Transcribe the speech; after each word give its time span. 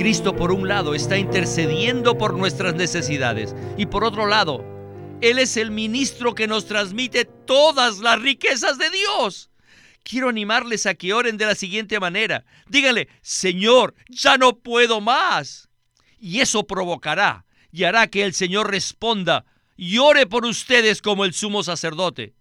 Cristo 0.00 0.34
por 0.34 0.50
un 0.50 0.66
lado 0.66 0.94
está 0.94 1.18
intercediendo 1.18 2.16
por 2.16 2.32
nuestras 2.32 2.74
necesidades 2.74 3.54
y 3.76 3.84
por 3.84 4.02
otro 4.02 4.26
lado, 4.26 4.64
Él 5.20 5.38
es 5.38 5.58
el 5.58 5.70
ministro 5.70 6.34
que 6.34 6.46
nos 6.46 6.64
transmite 6.64 7.26
todas 7.26 7.98
las 7.98 8.18
riquezas 8.18 8.78
de 8.78 8.88
Dios. 8.88 9.50
Quiero 10.02 10.30
animarles 10.30 10.86
a 10.86 10.94
que 10.94 11.12
oren 11.12 11.36
de 11.36 11.44
la 11.44 11.54
siguiente 11.54 12.00
manera. 12.00 12.46
Díganle, 12.66 13.08
Señor, 13.20 13.94
ya 14.08 14.38
no 14.38 14.56
puedo 14.56 15.02
más. 15.02 15.68
Y 16.18 16.40
eso 16.40 16.66
provocará 16.66 17.44
y 17.70 17.84
hará 17.84 18.06
que 18.06 18.24
el 18.24 18.32
Señor 18.32 18.70
responda 18.70 19.44
y 19.76 19.98
ore 19.98 20.24
por 20.26 20.46
ustedes 20.46 21.02
como 21.02 21.26
el 21.26 21.34
sumo 21.34 21.62
sacerdote. 21.62 22.32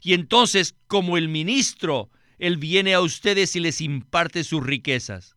Y 0.00 0.14
entonces, 0.14 0.76
como 0.86 1.18
el 1.18 1.28
ministro, 1.28 2.08
Él 2.38 2.56
viene 2.56 2.94
a 2.94 3.02
ustedes 3.02 3.54
y 3.54 3.60
les 3.60 3.82
imparte 3.82 4.44
sus 4.44 4.64
riquezas. 4.64 5.36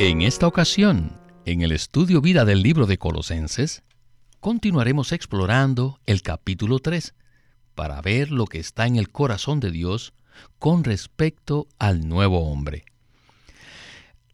En 0.00 0.22
esta 0.22 0.46
ocasión, 0.46 1.18
en 1.44 1.62
el 1.62 1.72
Estudio 1.72 2.20
Vida 2.20 2.44
del 2.44 2.62
libro 2.62 2.86
de 2.86 2.98
Colosenses, 2.98 3.82
continuaremos 4.38 5.10
explorando 5.10 5.98
el 6.06 6.22
capítulo 6.22 6.78
3 6.78 7.14
para 7.74 8.00
ver 8.00 8.30
lo 8.30 8.46
que 8.46 8.60
está 8.60 8.86
en 8.86 8.94
el 8.94 9.10
corazón 9.10 9.58
de 9.58 9.72
Dios 9.72 10.12
con 10.60 10.84
respecto 10.84 11.66
al 11.80 12.08
nuevo 12.08 12.48
hombre. 12.48 12.84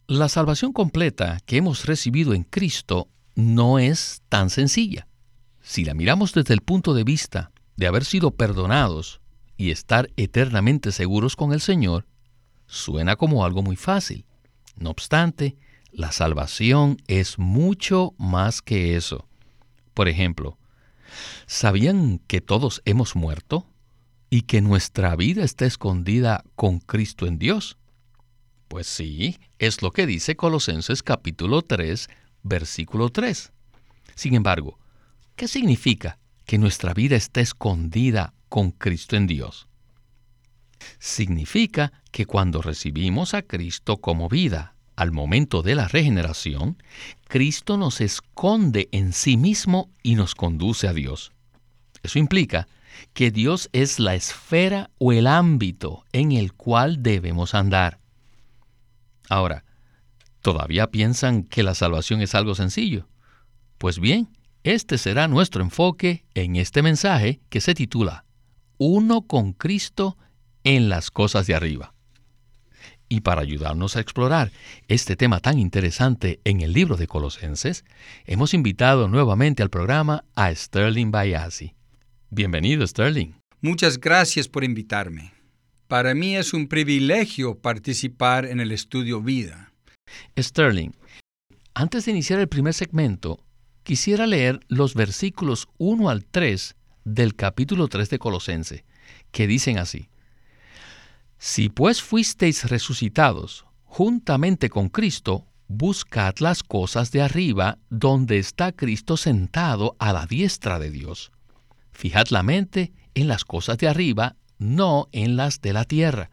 La 0.05 0.29
salvación 0.29 0.71
completa 0.71 1.39
que 1.47 1.57
hemos 1.57 1.87
recibido 1.87 2.35
en 2.35 2.43
Cristo 2.43 3.07
no 3.33 3.79
es 3.79 4.21
tan 4.29 4.51
sencilla. 4.51 5.07
Si 5.63 5.83
la 5.83 5.95
miramos 5.95 6.31
desde 6.33 6.53
el 6.53 6.61
punto 6.61 6.93
de 6.93 7.03
vista 7.03 7.51
de 7.75 7.87
haber 7.87 8.05
sido 8.05 8.29
perdonados 8.29 9.19
y 9.57 9.71
estar 9.71 10.11
eternamente 10.15 10.91
seguros 10.91 11.35
con 11.35 11.53
el 11.53 11.59
Señor, 11.59 12.05
suena 12.67 13.15
como 13.15 13.43
algo 13.43 13.63
muy 13.63 13.77
fácil. 13.77 14.25
No 14.77 14.89
obstante, 14.89 15.55
la 15.91 16.11
salvación 16.11 16.97
es 17.07 17.39
mucho 17.39 18.13
más 18.17 18.61
que 18.61 18.95
eso. 18.95 19.27
Por 19.93 20.09
ejemplo, 20.09 20.57
¿sabían 21.45 22.19
que 22.27 22.41
todos 22.41 22.81
hemos 22.85 23.15
muerto 23.15 23.65
y 24.29 24.41
que 24.41 24.61
nuestra 24.61 25.15
vida 25.15 25.43
está 25.43 25.65
escondida 25.65 26.43
con 26.55 26.79
Cristo 26.79 27.27
en 27.27 27.39
Dios? 27.39 27.77
Pues 28.67 28.87
sí, 28.87 29.39
es 29.59 29.81
lo 29.81 29.91
que 29.91 30.05
dice 30.05 30.35
Colosenses 30.35 31.01
capítulo 31.01 31.61
3, 31.61 32.09
versículo 32.43 33.09
3. 33.09 33.53
Sin 34.15 34.35
embargo, 34.35 34.77
¿qué 35.35 35.47
significa 35.47 36.19
que 36.45 36.57
nuestra 36.57 36.93
vida 36.93 37.15
está 37.15 37.39
escondida 37.41 38.33
con 38.49 38.71
Cristo 38.71 39.15
en 39.15 39.27
Dios? 39.27 39.67
Significa 40.99 41.91
que 42.11 42.25
cuando 42.25 42.61
recibimos 42.61 43.33
a 43.33 43.41
Cristo 43.41 43.97
como 43.97 44.29
vida 44.29 44.75
al 44.95 45.11
momento 45.11 45.61
de 45.61 45.75
la 45.75 45.87
regeneración, 45.87 46.77
Cristo 47.27 47.77
nos 47.77 48.01
esconde 48.01 48.87
en 48.91 49.13
sí 49.13 49.37
mismo 49.37 49.89
y 50.03 50.15
nos 50.15 50.35
conduce 50.35 50.87
a 50.87 50.93
Dios. 50.93 51.31
Eso 52.03 52.19
implica 52.19 52.67
que 53.13 53.31
Dios 53.31 53.69
es 53.73 53.99
la 53.99 54.15
esfera 54.15 54.89
o 54.97 55.11
el 55.11 55.27
ámbito 55.27 56.05
en 56.13 56.31
el 56.31 56.53
cual 56.53 57.03
debemos 57.03 57.53
andar. 57.53 57.99
Ahora, 59.29 59.65
¿todavía 60.41 60.91
piensan 60.91 61.43
que 61.43 61.63
la 61.63 61.75
salvación 61.75 62.21
es 62.21 62.35
algo 62.35 62.55
sencillo? 62.55 63.07
Pues 63.77 63.99
bien, 63.99 64.29
este 64.63 64.97
será 64.97 65.27
nuestro 65.27 65.61
enfoque 65.61 66.25
en 66.33 66.55
este 66.55 66.81
mensaje 66.81 67.39
que 67.49 67.61
se 67.61 67.73
titula 67.73 68.25
Uno 68.77 69.23
con 69.23 69.53
Cristo 69.53 70.17
en 70.65 70.89
las 70.89 71.11
cosas 71.11 71.47
de 71.47 71.55
arriba. 71.55 71.93
Y 73.07 73.21
para 73.21 73.41
ayudarnos 73.41 73.95
a 73.95 74.01
explorar 74.01 74.51
este 74.87 75.15
tema 75.15 75.39
tan 75.39 75.59
interesante 75.59 76.41
en 76.43 76.61
el 76.61 76.73
libro 76.73 76.97
de 76.97 77.07
Colosenses, 77.07 77.85
hemos 78.25 78.53
invitado 78.53 79.07
nuevamente 79.07 79.61
al 79.61 79.69
programa 79.69 80.25
a 80.35 80.53
Sterling 80.53 81.11
Bayasi. 81.11 81.75
Bienvenido, 82.31 82.85
Sterling. 82.85 83.33
Muchas 83.61 83.99
gracias 83.99 84.47
por 84.47 84.63
invitarme. 84.63 85.33
Para 85.87 86.15
mí 86.15 86.35
es 86.35 86.51
un 86.51 86.67
privilegio 86.67 87.59
participar 87.59 88.45
en 88.45 88.59
el 88.59 88.71
estudio 88.71 89.21
Vida. 89.21 89.71
Sterling, 90.37 90.91
antes 91.75 92.05
de 92.05 92.11
iniciar 92.11 92.39
el 92.39 92.47
primer 92.47 92.73
segmento, 92.73 93.39
quisiera 93.83 94.25
leer 94.25 94.59
los 94.67 94.95
versículos 94.95 95.67
1 95.77 96.09
al 96.09 96.25
3 96.25 96.75
del 97.03 97.35
capítulo 97.35 97.87
3 97.87 98.09
de 98.09 98.17
Colosense, 98.17 98.83
que 99.31 99.45
dicen 99.45 99.77
así. 99.77 100.09
Si 101.37 101.69
pues 101.69 102.01
fuisteis 102.01 102.69
resucitados 102.69 103.65
juntamente 103.83 104.69
con 104.69 104.89
Cristo, 104.89 105.47
buscad 105.67 106.35
las 106.39 106.63
cosas 106.63 107.11
de 107.11 107.21
arriba, 107.21 107.77
donde 107.89 108.39
está 108.39 108.71
Cristo 108.71 109.17
sentado 109.17 109.95
a 109.99 110.13
la 110.13 110.25
diestra 110.25 110.79
de 110.79 110.91
Dios. 110.91 111.31
Fijad 111.91 112.27
la 112.29 112.43
mente 112.43 112.93
en 113.13 113.27
las 113.27 113.45
cosas 113.45 113.77
de 113.77 113.87
arriba, 113.87 114.35
no 114.57 115.07
en 115.11 115.37
las 115.37 115.61
de 115.61 115.73
la 115.73 115.85
tierra, 115.85 116.29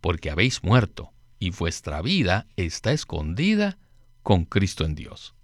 porque 0.00 0.30
habéis 0.30 0.62
muerto, 0.62 1.12
y 1.38 1.50
vuestra 1.50 2.00
vida 2.00 2.46
está 2.56 2.92
escondida 2.92 3.78
con 4.22 4.46
Cristo 4.46 4.84
en 4.84 4.94
Dios. 4.94 5.34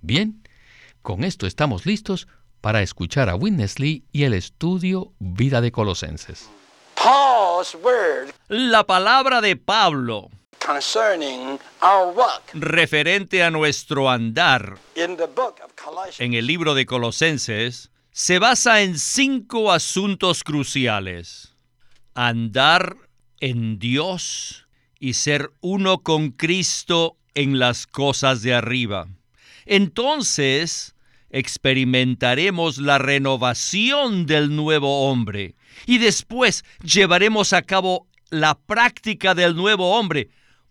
Bien, 0.00 0.42
con 1.02 1.22
esto 1.22 1.46
estamos 1.46 1.86
listos 1.86 2.26
para 2.60 2.82
escuchar 2.82 3.28
a 3.28 3.36
Witness 3.36 3.78
Lee 3.78 4.04
y 4.10 4.24
el 4.24 4.34
estudio 4.34 5.12
Vida 5.18 5.60
de 5.60 5.70
Colosenses. 5.70 6.50
La 8.48 8.84
palabra 8.84 9.40
de 9.40 9.56
Pablo 9.56 10.30
referente 12.54 13.42
a 13.42 13.50
nuestro 13.50 14.10
andar 14.10 14.78
en 16.18 16.34
el 16.34 16.46
libro 16.46 16.74
de 16.74 16.86
Colosenses 16.86 17.90
se 18.10 18.38
basa 18.38 18.82
en 18.82 18.98
cinco 18.98 19.72
asuntos 19.72 20.42
cruciales. 20.42 21.54
Andar 22.14 22.96
en 23.40 23.78
Dios 23.78 24.66
y 24.98 25.14
ser 25.14 25.50
uno 25.60 25.98
con 25.98 26.30
Cristo 26.30 27.18
en 27.34 27.58
las 27.58 27.86
cosas 27.86 28.42
de 28.42 28.54
arriba. 28.54 29.08
Entonces 29.66 30.94
experimentaremos 31.30 32.78
la 32.78 32.98
renovación 32.98 34.26
del 34.26 34.54
nuevo 34.54 35.10
hombre 35.10 35.56
y 35.86 35.98
después 35.98 36.64
llevaremos 36.82 37.52
a 37.52 37.62
cabo 37.62 38.06
la 38.30 38.58
práctica 38.58 39.34
del 39.34 39.56
nuevo 39.56 39.96
hombre. 39.96 40.28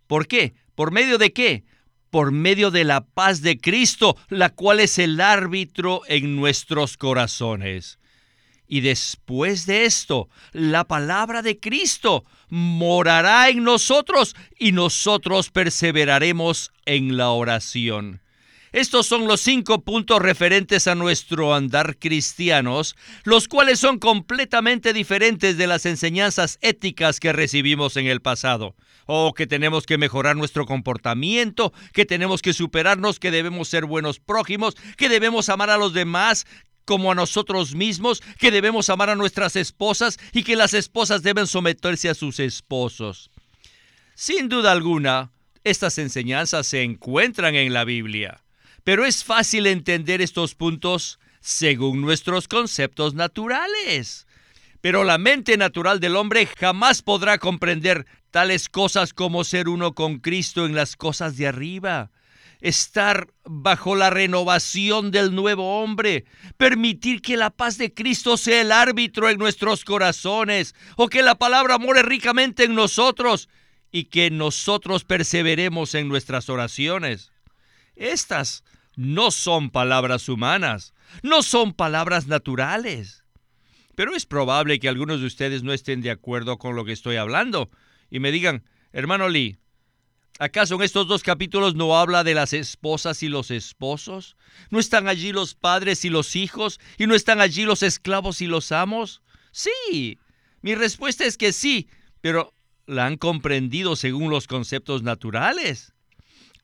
¿Por 0.07 0.27
qué? 0.27 0.53
¿Por 0.75 0.91
medio 0.91 1.17
de 1.17 1.33
qué? 1.33 1.63
por 2.13 2.31
medio 2.31 2.69
de 2.69 2.83
la 2.83 3.03
paz 3.03 3.41
de 3.41 3.57
Cristo, 3.57 4.15
la 4.29 4.51
cual 4.51 4.79
es 4.79 4.99
el 4.99 5.19
árbitro 5.19 6.03
en 6.07 6.35
nuestros 6.35 6.95
corazones. 6.95 7.97
Y 8.67 8.81
después 8.81 9.65
de 9.65 9.85
esto, 9.85 10.29
la 10.51 10.83
palabra 10.83 11.41
de 11.41 11.59
Cristo 11.59 12.23
morará 12.49 13.49
en 13.49 13.63
nosotros 13.63 14.35
y 14.59 14.73
nosotros 14.73 15.49
perseveraremos 15.49 16.71
en 16.85 17.17
la 17.17 17.29
oración. 17.29 18.22
Estos 18.73 19.05
son 19.05 19.27
los 19.27 19.39
cinco 19.39 19.83
puntos 19.83 20.19
referentes 20.19 20.87
a 20.87 20.95
nuestro 20.95 21.53
andar 21.53 21.99
cristianos, 21.99 22.95
los 23.23 23.47
cuales 23.47 23.79
son 23.79 23.99
completamente 23.99 24.93
diferentes 24.93 25.57
de 25.57 25.67
las 25.67 25.85
enseñanzas 25.85 26.57
éticas 26.59 27.19
que 27.19 27.33
recibimos 27.33 27.97
en 27.97 28.07
el 28.07 28.19
pasado. 28.19 28.75
O 29.05 29.27
oh, 29.27 29.33
que 29.33 29.45
tenemos 29.45 29.85
que 29.85 29.99
mejorar 29.99 30.35
nuestro 30.35 30.65
comportamiento, 30.65 31.71
que 31.93 32.05
tenemos 32.05 32.41
que 32.41 32.51
superarnos, 32.51 33.19
que 33.19 33.29
debemos 33.29 33.67
ser 33.67 33.85
buenos 33.85 34.19
prójimos, 34.19 34.73
que 34.97 35.07
debemos 35.07 35.49
amar 35.49 35.69
a 35.69 35.77
los 35.77 35.93
demás 35.93 36.47
como 36.83 37.11
a 37.11 37.15
nosotros 37.15 37.75
mismos, 37.75 38.23
que 38.39 38.49
debemos 38.49 38.89
amar 38.89 39.11
a 39.11 39.15
nuestras 39.15 39.55
esposas 39.55 40.17
y 40.31 40.41
que 40.41 40.55
las 40.55 40.73
esposas 40.73 41.21
deben 41.21 41.45
someterse 41.45 42.09
a 42.09 42.15
sus 42.15 42.39
esposos. 42.39 43.29
Sin 44.15 44.49
duda 44.49 44.71
alguna, 44.71 45.31
estas 45.63 45.99
enseñanzas 45.99 46.65
se 46.65 46.81
encuentran 46.81 47.53
en 47.53 47.71
la 47.71 47.83
Biblia. 47.83 48.42
Pero 48.83 49.05
es 49.05 49.23
fácil 49.23 49.67
entender 49.67 50.21
estos 50.21 50.55
puntos 50.55 51.19
según 51.39 52.01
nuestros 52.01 52.47
conceptos 52.47 53.13
naturales. 53.13 54.27
Pero 54.81 55.03
la 55.03 55.17
mente 55.17 55.57
natural 55.57 55.99
del 55.99 56.15
hombre 56.15 56.45
jamás 56.45 57.01
podrá 57.01 57.37
comprender 57.37 58.05
tales 58.31 58.67
cosas 58.67 59.13
como 59.13 59.43
ser 59.43 59.69
uno 59.69 59.93
con 59.93 60.19
Cristo 60.19 60.65
en 60.65 60.75
las 60.75 60.95
cosas 60.95 61.37
de 61.37 61.47
arriba, 61.47 62.11
estar 62.61 63.27
bajo 63.43 63.95
la 63.95 64.09
renovación 64.09 65.11
del 65.11 65.35
nuevo 65.35 65.81
hombre, 65.81 66.25
permitir 66.57 67.21
que 67.21 67.37
la 67.37 67.49
paz 67.49 67.77
de 67.77 67.93
Cristo 67.93 68.37
sea 68.37 68.61
el 68.61 68.71
árbitro 68.71 69.29
en 69.29 69.37
nuestros 69.37 69.85
corazones, 69.85 70.75
o 70.97 71.07
que 71.07 71.21
la 71.23 71.35
palabra 71.35 71.77
more 71.77 72.01
ricamente 72.03 72.63
en 72.63 72.73
nosotros 72.73 73.49
y 73.91 74.05
que 74.05 74.31
nosotros 74.31 75.03
perseveremos 75.03 75.93
en 75.93 76.07
nuestras 76.07 76.49
oraciones. 76.49 77.32
Estas 77.95 78.63
no 78.95 79.31
son 79.31 79.69
palabras 79.69 80.29
humanas, 80.29 80.93
no 81.21 81.43
son 81.43 81.73
palabras 81.73 82.27
naturales. 82.27 83.23
Pero 83.95 84.15
es 84.15 84.25
probable 84.25 84.79
que 84.79 84.89
algunos 84.89 85.19
de 85.19 85.27
ustedes 85.27 85.63
no 85.63 85.73
estén 85.73 86.01
de 86.01 86.11
acuerdo 86.11 86.57
con 86.57 86.75
lo 86.75 86.85
que 86.85 86.93
estoy 86.93 87.15
hablando 87.17 87.69
y 88.09 88.19
me 88.19 88.31
digan, 88.31 88.63
hermano 88.91 89.29
Lee, 89.29 89.57
¿acaso 90.39 90.75
en 90.75 90.81
estos 90.81 91.07
dos 91.07 91.23
capítulos 91.23 91.75
no 91.75 91.97
habla 91.97 92.23
de 92.23 92.33
las 92.33 92.53
esposas 92.53 93.21
y 93.23 93.27
los 93.27 93.51
esposos? 93.51 94.35
¿No 94.69 94.79
están 94.79 95.07
allí 95.07 95.31
los 95.31 95.53
padres 95.53 96.05
y 96.05 96.09
los 96.09 96.35
hijos? 96.35 96.79
¿Y 96.97 97.07
no 97.07 97.13
están 97.15 97.41
allí 97.41 97.65
los 97.65 97.83
esclavos 97.83 98.41
y 98.41 98.47
los 98.47 98.71
amos? 98.71 99.21
Sí, 99.51 100.19
mi 100.61 100.75
respuesta 100.75 101.25
es 101.25 101.37
que 101.37 101.53
sí, 101.53 101.87
pero 102.21 102.53
la 102.87 103.05
han 103.05 103.17
comprendido 103.17 103.95
según 103.95 104.29
los 104.29 104.47
conceptos 104.47 105.03
naturales. 105.03 105.92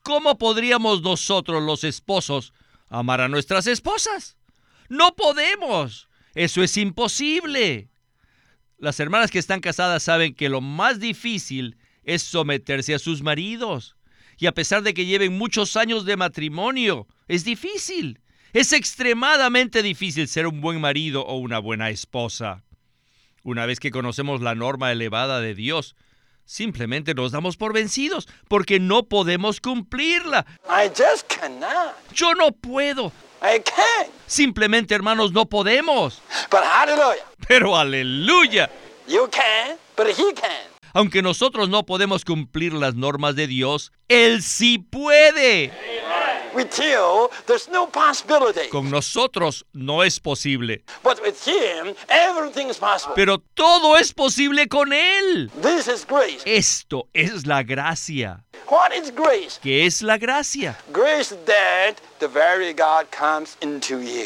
¿Cómo 0.02 0.38
podríamos 0.38 1.02
nosotros 1.02 1.62
los 1.62 1.84
esposos 1.84 2.52
amar 2.88 3.20
a 3.20 3.28
nuestras 3.28 3.66
esposas? 3.66 4.36
No 4.88 5.14
podemos. 5.14 6.08
Eso 6.34 6.62
es 6.62 6.76
imposible. 6.76 7.88
Las 8.78 8.98
hermanas 8.98 9.30
que 9.30 9.38
están 9.38 9.60
casadas 9.60 10.02
saben 10.02 10.34
que 10.34 10.48
lo 10.48 10.60
más 10.60 11.00
difícil 11.00 11.76
es 12.02 12.22
someterse 12.22 12.94
a 12.94 12.98
sus 12.98 13.22
maridos. 13.22 13.96
Y 14.38 14.46
a 14.46 14.52
pesar 14.52 14.82
de 14.82 14.94
que 14.94 15.04
lleven 15.04 15.36
muchos 15.36 15.76
años 15.76 16.06
de 16.06 16.16
matrimonio, 16.16 17.06
es 17.28 17.44
difícil. 17.44 18.20
Es 18.52 18.72
extremadamente 18.72 19.82
difícil 19.82 20.26
ser 20.28 20.46
un 20.46 20.60
buen 20.60 20.80
marido 20.80 21.24
o 21.26 21.36
una 21.36 21.58
buena 21.58 21.90
esposa. 21.90 22.64
Una 23.42 23.66
vez 23.66 23.78
que 23.80 23.90
conocemos 23.90 24.40
la 24.40 24.54
norma 24.54 24.90
elevada 24.92 25.40
de 25.40 25.54
Dios, 25.54 25.94
simplemente 26.50 27.14
nos 27.14 27.30
damos 27.30 27.56
por 27.56 27.72
vencidos 27.72 28.26
porque 28.48 28.80
no 28.80 29.04
podemos 29.04 29.60
cumplirla. 29.60 30.44
Yo 32.12 32.34
no 32.34 32.50
puedo. 32.50 33.12
Simplemente, 34.26 34.94
hermanos, 34.94 35.32
no 35.32 35.46
podemos. 35.46 36.20
Pero 37.46 37.76
aleluya. 37.76 38.68
Aunque 40.92 41.22
nosotros 41.22 41.68
no 41.68 41.86
podemos 41.86 42.24
cumplir 42.24 42.72
las 42.72 42.96
normas 42.96 43.36
de 43.36 43.46
Dios, 43.46 43.92
Él 44.08 44.42
sí 44.42 44.78
puede. 44.78 45.70
Con 48.68 48.90
nosotros 48.90 49.64
no 49.72 50.02
es 50.02 50.20
posible. 50.20 50.84
Pero 53.14 53.38
todo 53.38 53.96
es 53.96 54.12
posible 54.12 54.68
con 54.68 54.92
Él. 54.92 55.50
Esto 56.44 57.08
es 57.12 57.46
la 57.46 57.62
gracia. 57.62 58.44
¿Qué 59.62 59.86
es 59.86 60.00
la 60.02 60.16
gracia? 60.16 60.78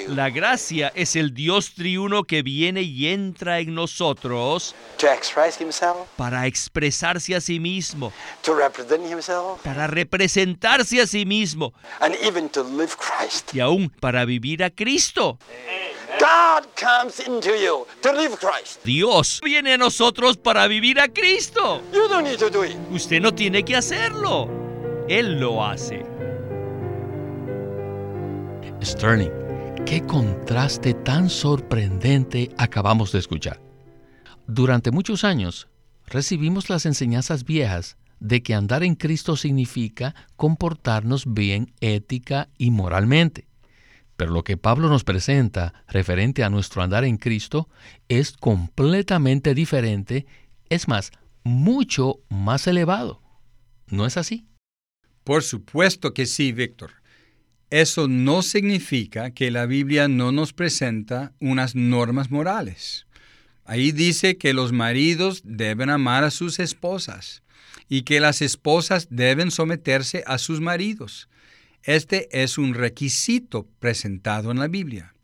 La 0.08 0.30
gracia 0.30 0.92
es 0.94 1.16
el 1.16 1.32
Dios 1.32 1.74
triuno 1.74 2.24
que 2.24 2.42
viene 2.42 2.82
y 2.82 3.08
entra 3.08 3.60
en 3.60 3.74
nosotros 3.74 4.74
para 6.16 6.46
expresarse 6.46 7.34
a 7.34 7.40
sí 7.40 7.58
mismo, 7.58 8.12
para 9.62 9.86
representarse 9.86 11.00
a 11.00 11.06
sí 11.06 11.24
mismo. 11.24 11.72
Y 13.52 13.60
aún 13.60 13.88
para 13.88 14.24
vivir 14.26 14.62
a 14.62 14.70
Cristo. 14.70 15.38
Dios 18.84 19.40
viene 19.44 19.74
a 19.74 19.78
nosotros 19.78 20.36
para 20.36 20.66
vivir 20.66 20.98
a 20.98 21.08
Cristo. 21.08 21.82
Usted 22.90 23.20
no 23.20 23.34
tiene 23.34 23.64
que 23.64 23.76
hacerlo. 23.76 24.48
Él 25.08 25.38
lo 25.38 25.64
hace. 25.64 26.04
Sterling, 28.82 29.30
qué 29.84 30.04
contraste 30.06 30.94
tan 30.94 31.28
sorprendente 31.28 32.50
acabamos 32.56 33.12
de 33.12 33.18
escuchar. 33.18 33.60
Durante 34.46 34.90
muchos 34.90 35.24
años 35.24 35.68
recibimos 36.06 36.70
las 36.70 36.86
enseñanzas 36.86 37.44
viejas 37.44 37.96
de 38.20 38.42
que 38.42 38.54
andar 38.54 38.82
en 38.82 38.94
Cristo 38.94 39.36
significa 39.36 40.14
comportarnos 40.36 41.32
bien 41.32 41.74
ética 41.80 42.48
y 42.56 42.70
moralmente. 42.70 43.46
Pero 44.16 44.32
lo 44.32 44.44
que 44.44 44.56
Pablo 44.56 44.88
nos 44.88 45.04
presenta 45.04 45.84
referente 45.88 46.44
a 46.44 46.50
nuestro 46.50 46.82
andar 46.82 47.04
en 47.04 47.16
Cristo 47.16 47.68
es 48.08 48.32
completamente 48.32 49.54
diferente, 49.54 50.26
es 50.68 50.88
más, 50.88 51.10
mucho 51.42 52.20
más 52.28 52.66
elevado. 52.66 53.22
¿No 53.88 54.06
es 54.06 54.16
así? 54.16 54.46
Por 55.24 55.42
supuesto 55.42 56.14
que 56.14 56.26
sí, 56.26 56.52
Víctor. 56.52 56.92
Eso 57.70 58.06
no 58.08 58.42
significa 58.42 59.32
que 59.32 59.50
la 59.50 59.66
Biblia 59.66 60.06
no 60.06 60.30
nos 60.30 60.52
presenta 60.52 61.32
unas 61.40 61.74
normas 61.74 62.30
morales. 62.30 63.06
Ahí 63.64 63.92
dice 63.92 64.36
que 64.36 64.52
los 64.52 64.72
maridos 64.72 65.40
deben 65.44 65.90
amar 65.90 66.22
a 66.22 66.30
sus 66.30 66.60
esposas 66.60 67.42
y 67.88 68.02
que 68.02 68.20
las 68.20 68.42
esposas 68.42 69.08
deben 69.10 69.50
someterse 69.50 70.22
a 70.26 70.38
sus 70.38 70.60
maridos. 70.60 71.28
Este 71.84 72.42
es 72.42 72.56
un 72.56 72.72
requisito 72.72 73.68
presentado 73.78 74.50
en 74.50 74.58
la 74.58 74.68
Biblia, 74.68 75.14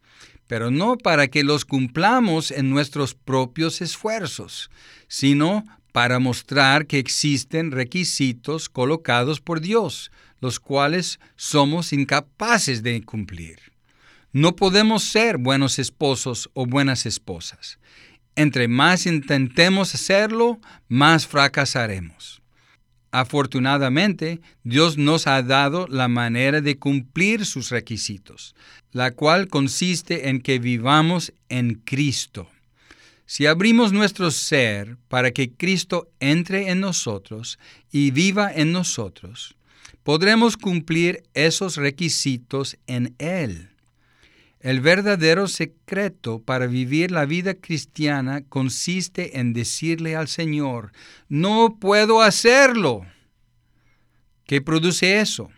pero 0.46 0.70
no 0.70 0.98
para 0.98 1.28
que 1.28 1.42
los 1.42 1.64
cumplamos 1.64 2.50
en 2.50 2.68
nuestros 2.68 3.14
propios 3.14 3.80
esfuerzos, 3.80 4.70
sino 5.08 5.64
para 5.92 6.18
mostrar 6.18 6.86
que 6.86 6.98
existen 6.98 7.70
requisitos 7.70 8.68
colocados 8.68 9.40
por 9.40 9.62
Dios, 9.62 10.12
los 10.40 10.60
cuales 10.60 11.18
somos 11.34 11.94
incapaces 11.94 12.82
de 12.82 13.02
cumplir. 13.02 13.72
No 14.32 14.54
podemos 14.54 15.02
ser 15.02 15.38
buenos 15.38 15.78
esposos 15.78 16.50
o 16.52 16.66
buenas 16.66 17.06
esposas. 17.06 17.78
Entre 18.36 18.68
más 18.68 19.06
intentemos 19.06 19.94
hacerlo, 19.94 20.60
más 20.88 21.26
fracasaremos. 21.26 22.39
Afortunadamente, 23.12 24.40
Dios 24.62 24.96
nos 24.96 25.26
ha 25.26 25.42
dado 25.42 25.86
la 25.88 26.06
manera 26.06 26.60
de 26.60 26.78
cumplir 26.78 27.44
sus 27.44 27.70
requisitos, 27.70 28.54
la 28.92 29.10
cual 29.10 29.48
consiste 29.48 30.28
en 30.28 30.40
que 30.40 30.58
vivamos 30.58 31.32
en 31.48 31.74
Cristo. 31.74 32.48
Si 33.26 33.46
abrimos 33.46 33.92
nuestro 33.92 34.30
ser 34.30 34.96
para 35.08 35.32
que 35.32 35.52
Cristo 35.52 36.08
entre 36.20 36.70
en 36.70 36.80
nosotros 36.80 37.58
y 37.90 38.10
viva 38.10 38.50
en 38.52 38.72
nosotros, 38.72 39.56
podremos 40.02 40.56
cumplir 40.56 41.22
esos 41.34 41.76
requisitos 41.76 42.76
en 42.86 43.14
Él. 43.18 43.69
El 44.60 44.82
verdadero 44.82 45.48
secreto 45.48 46.42
para 46.42 46.66
vivir 46.66 47.10
la 47.10 47.24
vida 47.24 47.54
cristiana 47.54 48.42
consiste 48.46 49.38
en 49.40 49.54
decirle 49.54 50.16
al 50.16 50.28
Señor, 50.28 50.92
no 51.30 51.78
puedo 51.80 52.20
hacerlo. 52.20 53.06
¿Qué 54.44 54.60
produce 54.60 55.20
eso? 55.20 55.50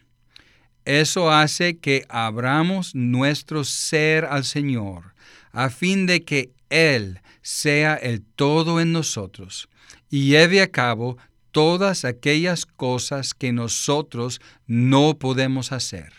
Eso 0.85 1.32
hace 1.32 1.78
que 1.78 2.04
abramos 2.09 2.94
nuestro 2.94 3.64
ser 3.64 4.25
al 4.25 4.44
Señor, 4.44 5.14
a 5.50 5.68
fin 5.68 6.06
de 6.06 6.23
que 6.25 6.52
Él 6.71 7.21
sea 7.40 7.94
el 7.94 8.23
todo 8.23 8.80
en 8.80 8.92
nosotros 8.92 9.68
y 10.11 10.28
lleve 10.28 10.62
a 10.62 10.71
cabo 10.71 11.18
todas 11.50 12.04
aquellas 12.04 12.66
cosas 12.66 13.35
que 13.35 13.52
nosotros 13.52 14.40
no 14.66 15.18
podemos 15.18 15.73
hacer. 15.73 16.12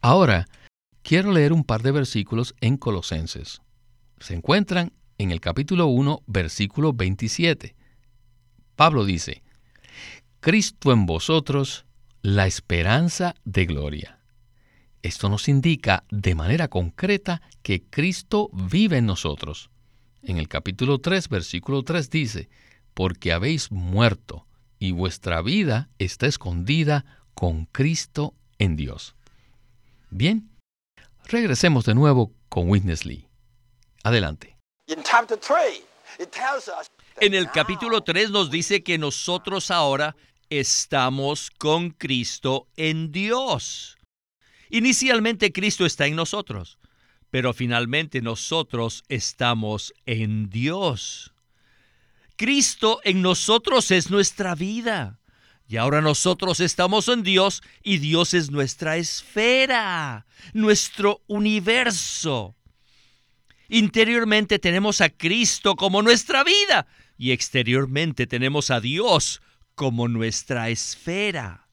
Ahora, 0.00 0.46
quiero 1.08 1.32
leer 1.32 1.54
un 1.54 1.64
par 1.64 1.80
de 1.82 1.90
versículos 1.90 2.54
en 2.60 2.76
Colosenses. 2.76 3.62
Se 4.20 4.34
encuentran 4.34 4.92
en 5.16 5.30
el 5.30 5.40
capítulo 5.40 5.86
1, 5.86 6.22
versículo 6.26 6.92
27. 6.92 7.74
Pablo 8.76 9.06
dice, 9.06 9.42
Cristo 10.40 10.92
en 10.92 11.06
vosotros, 11.06 11.86
la 12.20 12.46
esperanza 12.46 13.34
de 13.46 13.64
gloria. 13.64 14.18
Esto 15.00 15.30
nos 15.30 15.48
indica 15.48 16.04
de 16.10 16.34
manera 16.34 16.68
concreta 16.68 17.40
que 17.62 17.84
Cristo 17.88 18.50
vive 18.52 18.98
en 18.98 19.06
nosotros. 19.06 19.70
En 20.22 20.36
el 20.36 20.46
capítulo 20.46 20.98
3, 20.98 21.30
versículo 21.30 21.84
3 21.84 22.10
dice, 22.10 22.50
porque 22.92 23.32
habéis 23.32 23.72
muerto 23.72 24.46
y 24.78 24.92
vuestra 24.92 25.40
vida 25.40 25.88
está 25.98 26.26
escondida 26.26 27.06
con 27.32 27.64
Cristo 27.64 28.34
en 28.58 28.76
Dios. 28.76 29.16
Bien, 30.10 30.50
Regresemos 31.28 31.84
de 31.84 31.94
nuevo 31.94 32.32
con 32.48 32.70
Witness 32.70 33.04
Lee. 33.04 33.28
Adelante. 34.02 34.56
En 37.20 37.34
el 37.34 37.50
capítulo 37.50 38.00
3 38.00 38.30
nos 38.30 38.50
dice 38.50 38.82
que 38.82 38.96
nosotros 38.96 39.70
ahora 39.70 40.16
estamos 40.48 41.50
con 41.50 41.90
Cristo 41.90 42.66
en 42.76 43.12
Dios. 43.12 43.98
Inicialmente 44.70 45.52
Cristo 45.52 45.84
está 45.84 46.06
en 46.06 46.16
nosotros, 46.16 46.78
pero 47.30 47.52
finalmente 47.52 48.22
nosotros 48.22 49.04
estamos 49.10 49.92
en 50.06 50.48
Dios. 50.48 51.34
Cristo 52.36 53.00
en 53.04 53.20
nosotros 53.20 53.90
es 53.90 54.10
nuestra 54.10 54.54
vida. 54.54 55.17
Y 55.70 55.76
ahora 55.76 56.00
nosotros 56.00 56.60
estamos 56.60 57.08
en 57.08 57.22
Dios 57.22 57.62
y 57.82 57.98
Dios 57.98 58.32
es 58.32 58.50
nuestra 58.50 58.96
esfera, 58.96 60.24
nuestro 60.54 61.22
universo. 61.26 62.56
Interiormente 63.68 64.58
tenemos 64.58 65.02
a 65.02 65.10
Cristo 65.10 65.76
como 65.76 66.00
nuestra 66.00 66.42
vida 66.42 66.86
y 67.18 67.32
exteriormente 67.32 68.26
tenemos 68.26 68.70
a 68.70 68.80
Dios 68.80 69.42
como 69.74 70.08
nuestra 70.08 70.70
esfera. 70.70 71.68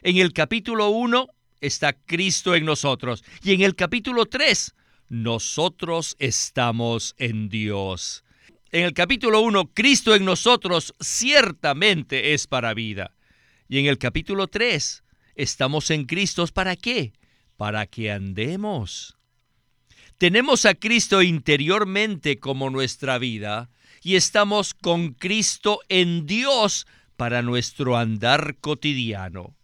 En 0.00 0.16
el 0.16 0.32
capítulo 0.32 0.88
1 0.88 1.28
está 1.60 1.92
Cristo 1.92 2.54
en 2.54 2.64
nosotros 2.64 3.22
y 3.42 3.52
en 3.52 3.60
el 3.60 3.74
capítulo 3.74 4.24
3 4.24 4.74
nosotros 5.10 6.16
estamos 6.18 7.14
en 7.18 7.50
Dios. 7.50 8.24
En 8.72 8.84
el 8.84 8.94
capítulo 8.94 9.42
1, 9.42 9.72
Cristo 9.74 10.14
en 10.14 10.24
nosotros 10.24 10.94
ciertamente 11.00 12.34
es 12.34 12.46
para 12.46 12.74
vida. 12.74 13.15
Y 13.68 13.78
en 13.78 13.86
el 13.86 13.98
capítulo 13.98 14.46
3, 14.46 15.02
estamos 15.34 15.90
en 15.90 16.04
Cristo 16.04 16.46
para 16.48 16.76
qué? 16.76 17.12
Para 17.56 17.86
que 17.86 18.12
andemos. 18.12 19.16
Tenemos 20.18 20.64
a 20.64 20.74
Cristo 20.74 21.20
interiormente 21.22 22.38
como 22.38 22.70
nuestra 22.70 23.18
vida 23.18 23.68
y 24.02 24.14
estamos 24.16 24.72
con 24.72 25.14
Cristo 25.14 25.80
en 25.88 26.26
Dios 26.26 26.86
para 27.16 27.42
nuestro 27.42 27.96
andar 27.96 28.56
cotidiano. 28.60 29.56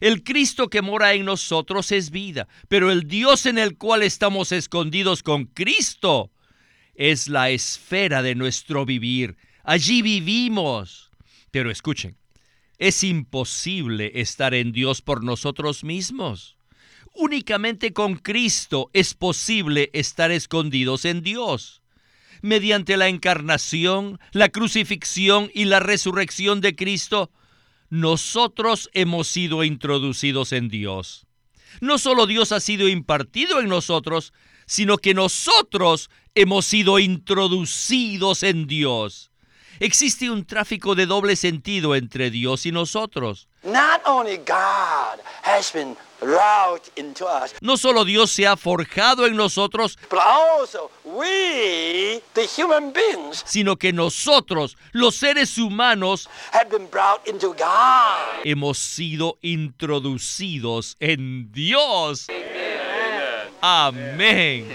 El 0.00 0.22
Cristo 0.22 0.68
que 0.68 0.82
mora 0.82 1.14
en 1.14 1.24
nosotros 1.24 1.90
es 1.92 2.10
vida, 2.10 2.46
pero 2.68 2.90
el 2.90 3.08
Dios 3.08 3.46
en 3.46 3.56
el 3.56 3.78
cual 3.78 4.02
estamos 4.02 4.52
escondidos 4.52 5.22
con 5.22 5.46
Cristo 5.46 6.30
es 6.94 7.28
la 7.28 7.50
esfera 7.50 8.22
de 8.22 8.34
nuestro 8.34 8.84
vivir. 8.84 9.36
Allí 9.64 10.02
vivimos. 10.02 11.10
Pero 11.50 11.70
escuchen, 11.70 12.16
es 12.78 13.04
imposible 13.04 14.12
estar 14.20 14.54
en 14.54 14.72
Dios 14.72 15.02
por 15.02 15.24
nosotros 15.24 15.84
mismos. 15.84 16.56
Únicamente 17.14 17.92
con 17.92 18.16
Cristo 18.16 18.90
es 18.92 19.14
posible 19.14 19.90
estar 19.94 20.30
escondidos 20.30 21.04
en 21.06 21.22
Dios. 21.22 21.82
Mediante 22.42 22.98
la 22.98 23.08
encarnación, 23.08 24.20
la 24.32 24.50
crucifixión 24.50 25.50
y 25.54 25.64
la 25.64 25.80
resurrección 25.80 26.60
de 26.60 26.76
Cristo, 26.76 27.30
nosotros 27.88 28.90
hemos 28.92 29.28
sido 29.28 29.64
introducidos 29.64 30.52
en 30.52 30.68
Dios. 30.68 31.26
No 31.80 31.98
solo 31.98 32.26
Dios 32.26 32.52
ha 32.52 32.60
sido 32.60 32.88
impartido 32.88 33.60
en 33.60 33.68
nosotros, 33.68 34.32
sino 34.66 34.98
que 34.98 35.14
nosotros 35.14 36.10
hemos 36.34 36.66
sido 36.66 36.98
introducidos 36.98 38.42
en 38.42 38.66
Dios. 38.66 39.30
Existe 39.80 40.30
un 40.30 40.44
tráfico 40.44 40.94
de 40.94 41.06
doble 41.06 41.36
sentido 41.36 41.94
entre 41.94 42.30
Dios 42.30 42.66
y 42.66 42.72
nosotros. 42.72 43.48
No 47.60 47.76
solo 47.76 48.04
Dios 48.04 48.30
se 48.30 48.46
ha 48.46 48.56
forjado 48.56 49.26
en 49.26 49.36
nosotros, 49.36 49.98
sino 53.44 53.76
que 53.76 53.92
nosotros, 53.92 54.76
los 54.92 55.16
seres 55.16 55.58
humanos, 55.58 56.28
hemos 58.44 58.78
sido 58.78 59.38
introducidos 59.42 60.96
en 61.00 61.52
Dios. 61.52 62.26
Amén. 63.68 64.68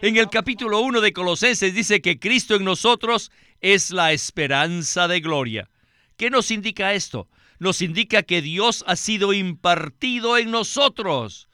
En 0.00 0.16
el 0.16 0.30
capítulo 0.30 0.80
1 0.80 1.02
de 1.02 1.12
Colosenses 1.12 1.74
dice 1.74 2.00
que 2.00 2.18
Cristo 2.18 2.54
en 2.54 2.64
nosotros 2.64 3.30
es 3.60 3.90
la 3.90 4.12
esperanza 4.12 5.08
de 5.08 5.20
gloria. 5.20 5.68
¿Qué 6.16 6.30
nos 6.30 6.50
indica 6.50 6.94
esto? 6.94 7.28
Nos 7.58 7.82
indica 7.82 8.22
que 8.22 8.40
Dios 8.40 8.82
ha 8.86 8.96
sido 8.96 9.34
impartido 9.34 10.38
en 10.38 10.50
nosotros. 10.50 11.50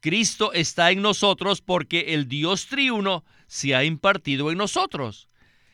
Cristo 0.00 0.52
está 0.52 0.90
en 0.90 1.00
nosotros 1.00 1.62
porque 1.62 2.12
el 2.12 2.28
Dios 2.28 2.66
triuno 2.66 3.24
se 3.46 3.74
ha 3.74 3.84
impartido 3.84 4.50
en 4.50 4.58
nosotros. 4.58 5.30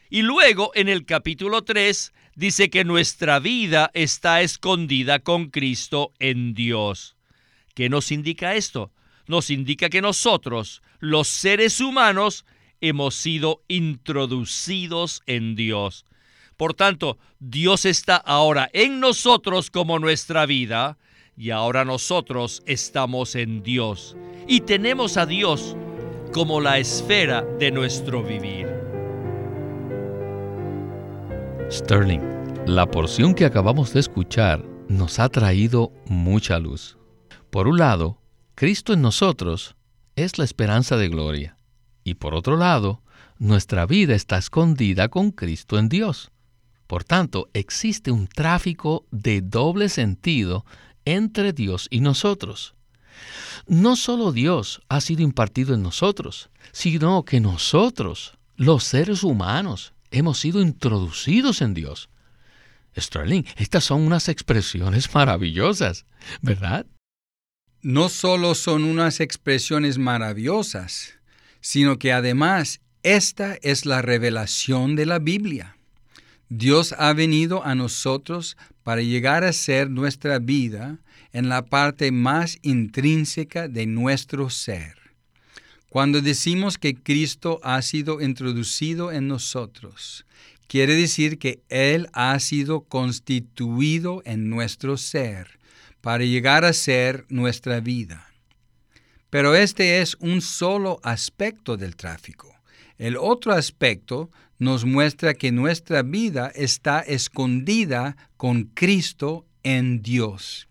Y 0.09 0.23
luego 0.23 0.71
en 0.77 0.89
el 0.89 1.05
capítulo 1.05 1.65
3 1.65 2.13
dice 2.37 2.71
que 2.71 2.85
nuestra 2.85 3.41
vida 3.41 3.91
está 3.93 4.41
escondida 4.43 5.19
con 5.19 5.51
Cristo 5.51 6.13
en 6.21 6.55
Dios. 6.55 7.17
¿Qué 7.75 7.89
nos 7.89 8.13
indica 8.13 8.55
esto? 8.55 8.93
Nos 9.27 9.51
indica 9.51 9.89
que 9.89 10.03
nosotros, 10.03 10.83
los 10.99 11.29
seres 11.29 11.81
humanos, 11.81 12.45
hemos 12.81 13.15
sido 13.15 13.63
introducidos 13.69 15.23
en 15.27 15.57
Dios. 15.57 16.05
Por 16.57 16.75
tanto, 16.75 17.19
Dios 17.39 17.85
está 17.85 18.17
ahora 18.17 18.71
en 18.73 19.01
nosotros 19.01 19.71
como 19.71 19.99
nuestra 19.99 20.47
vida 20.47 20.99
y 21.37 21.51
ahora 21.51 21.85
nosotros 21.85 22.63
estamos 22.67 23.35
en 23.35 23.63
Dios 23.63 24.17
y 24.49 24.61
tenemos 24.61 25.17
a 25.17 25.27
Dios 25.27 25.77
como 26.33 26.61
la 26.61 26.79
esfera 26.79 27.43
de 27.43 27.71
nuestro 27.71 28.23
vivir. 28.23 28.67
Sterling, 31.71 32.21
la 32.67 32.87
porción 32.87 33.35
que 33.35 33.45
acabamos 33.45 33.93
de 33.93 34.01
escuchar 34.01 34.65
nos 34.89 35.19
ha 35.19 35.29
traído 35.29 35.93
mucha 36.07 36.59
luz. 36.59 36.97
Por 37.51 37.69
un 37.69 37.79
lado, 37.79 38.19
Cristo 38.57 38.95
en 38.95 39.03
nosotros 39.03 39.77
es 40.17 40.39
la 40.39 40.45
esperanza 40.45 40.97
de 40.97 41.11
gloria. 41.11 41.59
Y 42.05 42.15
por 42.15 42.35
otro 42.35 42.57
lado, 42.57 43.03
nuestra 43.39 43.85
vida 43.85 44.15
está 44.15 44.39
escondida 44.39 45.09
con 45.11 45.31
Cristo 45.31 45.79
en 45.79 45.91
Dios. 45.91 46.31
Por 46.87 47.05
tanto, 47.05 47.51
existe 47.53 48.11
un 48.11 48.27
tráfico 48.27 49.05
de 49.11 49.43
doble 49.43 49.91
sentido 49.91 50.65
entre 51.05 51.53
Dios 51.53 51.87
y 51.91 52.01
nosotros. 52.01 52.75
No 53.67 53.95
solo 53.95 54.33
Dios 54.33 54.81
ha 54.89 55.03
sido 55.03 55.21
impartido 55.21 55.75
en 55.75 55.83
nosotros, 55.83 56.49
sino 56.73 57.27
que 57.27 57.41
nosotros, 57.41 58.39
los 58.57 58.85
seres 58.85 59.23
humanos, 59.23 59.93
hemos 60.11 60.41
sido 60.41 60.63
introducidos 60.63 61.61
en 61.61 61.75
Dios. 61.75 62.09
Sterling, 62.99 63.43
estas 63.59 63.85
son 63.85 64.01
unas 64.01 64.31
expresiones 64.31 65.15
maravillosas, 65.15 66.07
¿verdad? 66.41 66.87
No 67.87 68.09
solo 68.09 68.57
son 68.57 68.83
unas 68.83 69.21
expresiones 69.21 69.97
maravillosas, 69.97 71.21
sino 71.61 72.01
que 72.01 72.13
además 72.13 72.81
esta 73.05 73.59
es 73.63 73.87
la 73.87 74.03
revelación 74.03 74.97
de 74.97 75.07
la 75.07 75.21
Biblia. 75.21 75.77
Dios 76.49 76.97
ha 76.99 77.13
venido 77.13 77.65
a 77.65 77.77
nosotros 77.77 78.57
para 78.83 79.03
llegar 79.03 79.45
a 79.45 79.53
ser 79.53 79.89
nuestra 79.89 80.41
vida 80.41 80.99
en 81.33 81.49
la 81.49 81.65
parte 81.65 82.11
más 82.11 82.59
intrínseca 82.63 83.69
de 83.69 83.87
nuestro 83.87 84.51
ser. 84.51 84.97
Cuando 85.89 86.21
decimos 86.21 86.79
que 86.79 86.97
Cristo 86.97 87.61
ha 87.63 87.81
sido 87.83 88.21
introducido 88.21 89.13
en 89.13 89.29
nosotros, 89.29 90.27
quiere 90.67 90.97
decir 90.97 91.39
que 91.39 91.61
Él 91.69 92.09
ha 92.15 92.37
sido 92.41 92.81
constituido 92.81 94.23
en 94.25 94.51
nuestro 94.51 94.97
ser 94.97 95.57
para 96.07 96.25
llegar 96.25 96.65
a 96.65 96.73
ser 96.73 97.27
nuestra 97.31 97.81
vida. 97.81 98.29
Pero 99.29 99.57
este 99.57 100.01
es 100.01 100.15
un 100.21 100.41
solo 100.41 101.01
aspecto 101.03 101.77
del 101.77 101.97
tráfico. 101.97 102.55
El 102.97 103.17
otro 103.17 103.53
aspecto 103.53 104.31
nos 104.57 104.85
muestra 104.85 105.35
que 105.35 105.51
nuestra 105.51 106.03
vida 106.03 106.53
está 106.55 107.01
escondida 107.01 108.17
con 108.37 108.67
Cristo 108.67 109.47
en 109.65 110.01
Dios. 110.01 110.69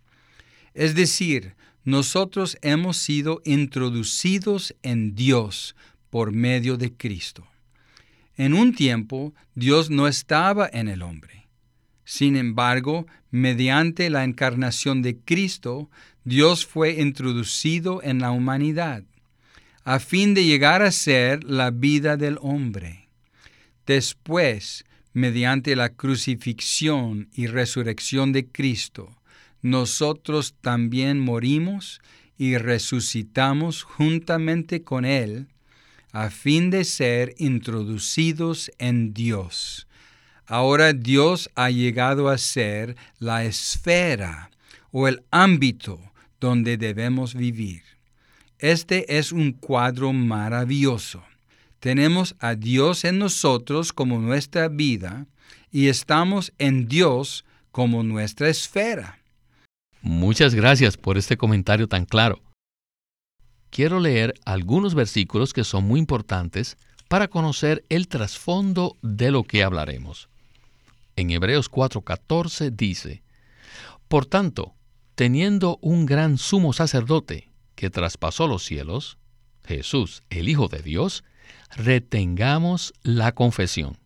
Es 0.73 0.95
decir, 0.95 1.57
nosotros 1.83 2.57
hemos 2.61 2.95
sido 2.95 3.41
introducidos 3.43 4.73
en 4.83 5.15
Dios 5.15 5.75
por 6.11 6.31
medio 6.31 6.77
de 6.77 6.93
Cristo. 6.93 7.45
En 8.37 8.53
un 8.53 8.73
tiempo, 8.73 9.33
Dios 9.53 9.89
no 9.89 10.07
estaba 10.07 10.69
en 10.71 10.87
el 10.87 11.01
hombre. 11.01 11.44
Sin 12.05 12.35
embargo, 12.37 13.07
mediante 13.31 14.09
la 14.09 14.23
encarnación 14.23 15.01
de 15.01 15.17
Cristo, 15.17 15.89
Dios 16.23 16.65
fue 16.65 17.01
introducido 17.01 18.01
en 18.03 18.19
la 18.19 18.31
humanidad, 18.31 19.03
a 19.83 19.99
fin 19.99 20.33
de 20.33 20.45
llegar 20.45 20.83
a 20.83 20.91
ser 20.91 21.43
la 21.43 21.71
vida 21.71 22.15
del 22.15 22.37
hombre. 22.41 23.09
Después, 23.85 24.85
mediante 25.13 25.75
la 25.75 25.89
crucifixión 25.89 27.29
y 27.33 27.47
resurrección 27.47 28.31
de 28.31 28.47
Cristo, 28.47 29.15
nosotros 29.61 30.55
también 30.61 31.19
morimos 31.19 32.01
y 32.37 32.57
resucitamos 32.57 33.83
juntamente 33.83 34.83
con 34.83 35.05
Él, 35.05 35.47
a 36.11 36.29
fin 36.29 36.69
de 36.69 36.83
ser 36.83 37.33
introducidos 37.37 38.71
en 38.77 39.13
Dios. 39.13 39.87
Ahora 40.47 40.93
Dios 40.93 41.49
ha 41.55 41.69
llegado 41.69 42.29
a 42.29 42.37
ser 42.37 42.95
la 43.19 43.45
esfera 43.45 44.51
o 44.91 45.07
el 45.07 45.23
ámbito 45.31 45.99
donde 46.39 46.77
debemos 46.77 47.33
vivir. 47.33 47.81
Este 48.59 49.17
es 49.17 49.31
un 49.31 49.51
cuadro 49.53 50.13
maravilloso. 50.13 51.23
Tenemos 51.79 52.35
a 52.39 52.55
Dios 52.55 53.03
en 53.05 53.19
nosotros 53.19 53.91
como 53.91 54.19
nuestra 54.19 54.67
vida 54.67 55.25
y 55.71 55.87
estamos 55.87 56.53
en 56.57 56.87
Dios 56.87 57.43
como 57.71 58.03
nuestra 58.03 58.47
esfera. 58.47 59.19
Muchas 60.01 60.53
gracias 60.53 60.97
por 60.97 61.17
este 61.17 61.37
comentario 61.37 61.87
tan 61.87 62.05
claro. 62.05 62.41
Quiero 63.71 63.99
leer 63.99 64.35
algunos 64.45 64.95
versículos 64.95 65.51
que 65.51 65.63
son 65.63 65.83
muy 65.83 65.99
importantes 65.99 66.77
para 67.07 67.27
conocer 67.27 67.83
el 67.89 68.07
trasfondo 68.07 68.97
de 69.01 69.31
lo 69.31 69.43
que 69.43 69.63
hablaremos. 69.63 70.29
En 71.15 71.31
Hebreos 71.31 71.71
4:14 71.71 72.71
dice, 72.71 73.23
Por 74.07 74.25
tanto, 74.25 74.75
teniendo 75.15 75.79
un 75.81 76.05
gran 76.05 76.37
sumo 76.37 76.73
sacerdote 76.73 77.51
que 77.75 77.89
traspasó 77.89 78.47
los 78.47 78.63
cielos, 78.63 79.17
Jesús, 79.63 80.23
el 80.29 80.49
Hijo 80.49 80.67
de 80.67 80.79
Dios, 80.79 81.23
retengamos 81.75 82.93
la 83.01 83.33
confesión. 83.33 83.97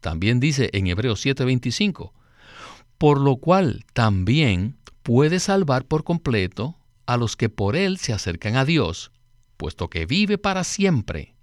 También 0.00 0.40
dice 0.40 0.70
en 0.72 0.86
Hebreos 0.86 1.24
7:25, 1.24 2.12
por 2.98 3.20
lo 3.20 3.36
cual 3.36 3.84
también 3.92 4.76
puede 5.02 5.40
salvar 5.40 5.84
por 5.86 6.04
completo 6.04 6.76
a 7.06 7.16
los 7.16 7.36
que 7.36 7.48
por 7.48 7.76
él 7.76 7.98
se 7.98 8.12
acercan 8.12 8.56
a 8.56 8.64
Dios, 8.64 9.10
puesto 9.56 9.88
que 9.88 10.06
vive 10.06 10.38
para 10.38 10.64
siempre 10.64 11.34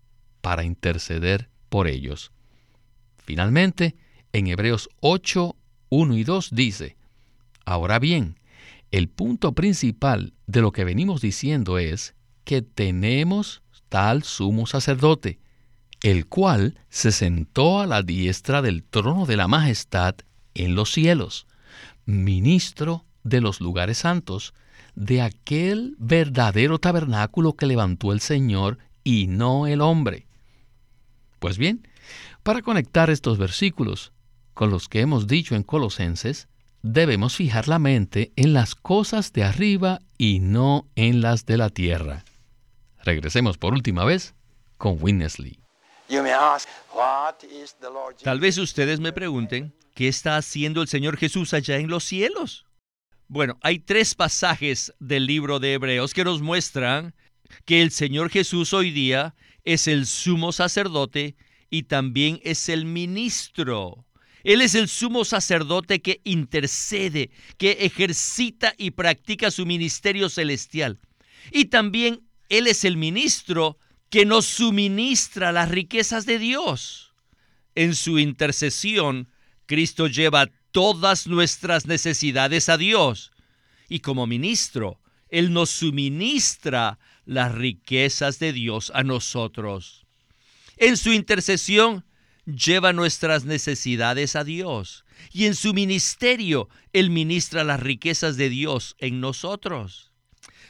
para 0.41 0.63
interceder 0.63 1.49
por 1.69 1.87
ellos. 1.87 2.31
Finalmente, 3.17 3.95
en 4.33 4.47
Hebreos 4.47 4.89
8, 4.99 5.55
1 5.89 6.17
y 6.17 6.23
2 6.23 6.49
dice, 6.51 6.97
Ahora 7.65 7.99
bien, 7.99 8.39
el 8.91 9.07
punto 9.07 9.53
principal 9.53 10.33
de 10.47 10.61
lo 10.61 10.71
que 10.71 10.83
venimos 10.83 11.21
diciendo 11.21 11.77
es 11.77 12.15
que 12.43 12.61
tenemos 12.61 13.61
tal 13.89 14.23
sumo 14.23 14.65
sacerdote, 14.65 15.39
el 16.01 16.27
cual 16.27 16.79
se 16.89 17.11
sentó 17.11 17.79
a 17.79 17.87
la 17.87 18.01
diestra 18.03 18.61
del 18.61 18.83
trono 18.83 19.25
de 19.25 19.37
la 19.37 19.47
majestad 19.47 20.15
en 20.53 20.75
los 20.75 20.91
cielos 20.91 21.45
ministro 22.09 23.05
de 23.23 23.41
los 23.41 23.61
lugares 23.61 23.99
santos, 23.99 24.53
de 24.95 25.21
aquel 25.21 25.95
verdadero 25.99 26.79
tabernáculo 26.79 27.53
que 27.53 27.67
levantó 27.67 28.11
el 28.11 28.19
Señor 28.19 28.79
y 29.03 29.27
no 29.27 29.67
el 29.67 29.81
hombre. 29.81 30.27
Pues 31.39 31.57
bien, 31.57 31.87
para 32.43 32.61
conectar 32.61 33.09
estos 33.09 33.37
versículos 33.37 34.11
con 34.59 34.71
los 34.71 34.89
que 34.89 34.99
hemos 34.99 35.25
dicho 35.25 35.55
en 35.55 35.63
Colosenses, 35.63 36.49
debemos 36.81 37.37
fijar 37.37 37.69
la 37.69 37.79
mente 37.79 38.33
en 38.35 38.51
las 38.51 38.75
cosas 38.75 39.31
de 39.31 39.45
arriba 39.45 40.01
y 40.17 40.39
no 40.41 40.85
en 40.95 41.21
las 41.21 41.45
de 41.45 41.55
la 41.55 41.69
tierra. 41.69 42.25
Regresemos 43.05 43.57
por 43.57 43.71
última 43.71 44.03
vez 44.03 44.35
con 44.77 44.97
Winnesley. 44.99 45.61
Tal 48.21 48.39
vez 48.41 48.57
ustedes 48.57 48.99
me 48.99 49.13
pregunten, 49.13 49.73
¿qué 49.95 50.09
está 50.09 50.35
haciendo 50.35 50.81
el 50.81 50.89
Señor 50.89 51.15
Jesús 51.15 51.53
allá 51.53 51.77
en 51.77 51.87
los 51.87 52.03
cielos? 52.03 52.65
Bueno, 53.29 53.57
hay 53.61 53.79
tres 53.79 54.13
pasajes 54.13 54.93
del 54.99 55.25
libro 55.25 55.61
de 55.61 55.75
Hebreos 55.75 56.13
que 56.13 56.25
nos 56.25 56.41
muestran 56.41 57.15
que 57.63 57.81
el 57.81 57.91
Señor 57.91 58.29
Jesús 58.29 58.73
hoy 58.73 58.91
día 58.91 59.35
es 59.63 59.87
el 59.87 60.05
sumo 60.05 60.51
sacerdote 60.51 61.37
y 61.69 61.83
también 61.83 62.41
es 62.43 62.67
el 62.67 62.83
ministro. 62.83 64.05
Él 64.43 64.61
es 64.61 64.75
el 64.75 64.87
sumo 64.87 65.25
sacerdote 65.25 66.01
que 66.01 66.21
intercede, 66.23 67.29
que 67.57 67.71
ejercita 67.81 68.73
y 68.77 68.91
practica 68.91 69.51
su 69.51 69.65
ministerio 69.65 70.29
celestial. 70.29 70.99
Y 71.51 71.65
también 71.65 72.21
Él 72.49 72.67
es 72.67 72.85
el 72.85 72.97
ministro 72.97 73.77
que 74.09 74.25
nos 74.25 74.45
suministra 74.45 75.51
las 75.51 75.69
riquezas 75.69 76.25
de 76.25 76.39
Dios. 76.39 77.13
En 77.75 77.95
su 77.95 78.17
intercesión, 78.19 79.29
Cristo 79.65 80.07
lleva 80.07 80.47
todas 80.71 81.27
nuestras 81.27 81.85
necesidades 81.85 82.69
a 82.69 82.77
Dios 82.77 83.31
y 83.89 83.99
como 83.99 84.27
ministro, 84.27 84.99
Él 85.29 85.51
nos 85.51 85.71
suministra 85.71 86.99
las 87.25 87.53
riquezas 87.53 88.39
de 88.39 88.53
Dios 88.53 88.91
a 88.95 89.03
nosotros. 89.03 90.05
En 90.77 90.95
su 90.95 91.11
intercesión, 91.11 92.05
lleva 92.55 92.93
nuestras 92.93 93.45
necesidades 93.45 94.35
a 94.35 94.43
Dios 94.43 95.05
y 95.31 95.45
en 95.45 95.55
su 95.55 95.73
ministerio, 95.73 96.69
Él 96.93 97.09
ministra 97.09 97.63
las 97.63 97.79
riquezas 97.79 98.37
de 98.37 98.49
Dios 98.49 98.95
en 98.99 99.19
nosotros. 99.19 100.11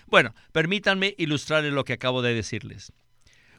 Bueno, 0.07 0.33
permítanme 0.51 1.15
ilustrarles 1.17 1.73
lo 1.73 1.85
que 1.85 1.93
acabo 1.93 2.21
de 2.21 2.33
decirles. 2.33 2.91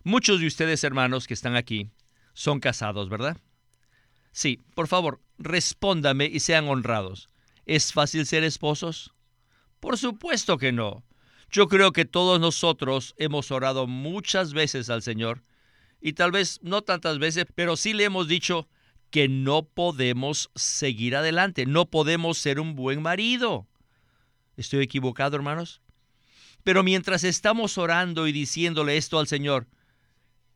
Muchos 0.03 0.41
de 0.41 0.47
ustedes, 0.47 0.83
hermanos, 0.83 1.27
que 1.27 1.35
están 1.35 1.57
aquí, 1.57 1.91
son 2.33 2.61
casados, 2.61 3.09
¿verdad? 3.09 3.39
Sí, 4.33 4.61
por 4.75 4.89
favor, 4.89 5.21
respóndame 5.39 6.27
y 6.27 6.41
sean 6.41 6.69
honrados. 6.69 7.29
¿Es 7.67 7.93
fácil 7.93 8.27
ser 8.27 8.45
esposos? 8.45 9.13
Por 9.79 9.99
supuesto 9.99 10.59
que 10.59 10.73
no. 10.73 11.05
Yo 11.51 11.69
creo 11.69 11.93
que 11.93 12.05
todos 12.05 12.41
nosotros 12.41 13.15
hemos 13.19 13.51
orado 13.51 13.87
muchas 13.87 14.53
veces 14.53 14.89
al 14.89 15.03
Señor, 15.03 15.43
y 16.01 16.15
tal 16.15 16.31
vez 16.31 16.59
no 16.63 16.83
tantas 16.83 17.19
veces, 17.19 17.47
pero 17.55 17.77
sí 17.77 17.93
le 17.93 18.05
hemos 18.05 18.29
dicho 18.29 18.69
que 19.11 19.29
no 19.29 19.65
podemos 19.65 20.51
seguir 20.55 21.17
adelante, 21.17 21.67
no 21.67 21.91
podemos 21.91 22.39
ser 22.39 22.61
un 22.61 22.77
buen 22.77 23.03
marido. 23.03 23.67
¿Estoy 24.57 24.85
equivocado, 24.85 25.37
hermanos? 25.37 25.81
Pero 26.63 26.83
mientras 26.83 27.25
estamos 27.25 27.79
orando 27.79 28.27
y 28.27 28.33
diciéndole 28.33 28.97
esto 28.97 29.19
al 29.19 29.27
Señor, 29.27 29.67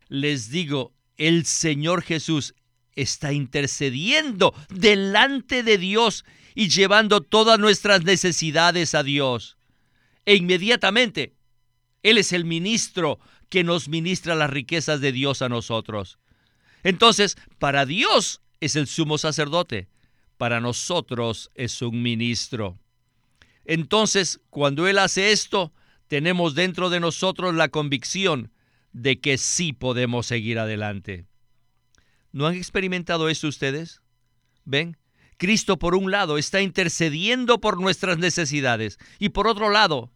les 0.09 0.51
digo, 0.51 0.93
el 1.17 1.47
Señor 1.47 2.03
Jesús 2.03 2.55
está 2.95 3.33
intercediendo 3.33 4.55
delante 4.69 5.63
de 5.63 5.79
Dios 5.79 6.25
y 6.55 6.69
llevando 6.69 7.21
todas 7.21 7.59
nuestras 7.59 8.05
necesidades 8.05 8.95
a 8.95 9.03
Dios. 9.03 9.57
E 10.25 10.37
inmediatamente, 10.37 11.35
Él 12.03 12.19
es 12.19 12.33
el 12.33 12.45
ministro 12.45 13.19
que 13.55 13.63
nos 13.63 13.89
ministra 13.89 14.35
las 14.35 14.51
riquezas 14.51 15.01
de 15.01 15.13
Dios 15.13 15.41
a 15.41 15.49
nosotros. 15.49 16.19
Entonces, 16.83 17.37
para 17.61 17.87
Dios 17.87 18.41
es 18.59 18.75
el 18.75 18.89
sumo 18.89 19.17
sacerdote, 19.17 19.87
para 20.39 20.61
nosotros 20.61 21.53
es 21.55 21.81
un 21.81 22.03
ministro. 22.03 22.81
Entonces, 23.65 24.41
cuando 24.51 24.89
Él 24.89 24.99
hace 24.99 25.31
esto, 25.31 25.73
tenemos 26.09 26.57
dentro 26.57 26.91
de 26.91 26.99
nosotros 26.99 27.55
la 27.55 27.69
convicción 27.69 28.51
de 28.93 29.21
que 29.21 29.39
sí 29.39 29.73
podemos 29.73 30.27
seguir 30.27 30.59
adelante. 30.59 31.25
¿No 32.33 32.49
han 32.49 32.57
experimentado 32.57 33.29
esto 33.29 33.47
ustedes? 33.47 34.03
¿Ven? 34.65 34.97
Cristo 35.37 35.79
por 35.79 35.95
un 35.95 36.11
lado 36.11 36.39
está 36.39 36.61
intercediendo 36.61 37.61
por 37.61 37.81
nuestras 37.81 38.19
necesidades 38.19 38.99
y 39.21 39.29
por 39.29 39.47
otro 39.47 39.71
lado, 39.71 40.11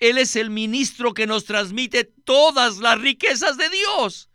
Él 0.00 0.18
es 0.18 0.34
el 0.34 0.50
ministro 0.50 1.14
que 1.14 1.26
nos 1.26 1.44
transmite 1.44 2.04
todas 2.04 2.78
las 2.78 3.00
riquezas 3.00 3.56
de 3.56 3.68
Dios. 3.68 4.30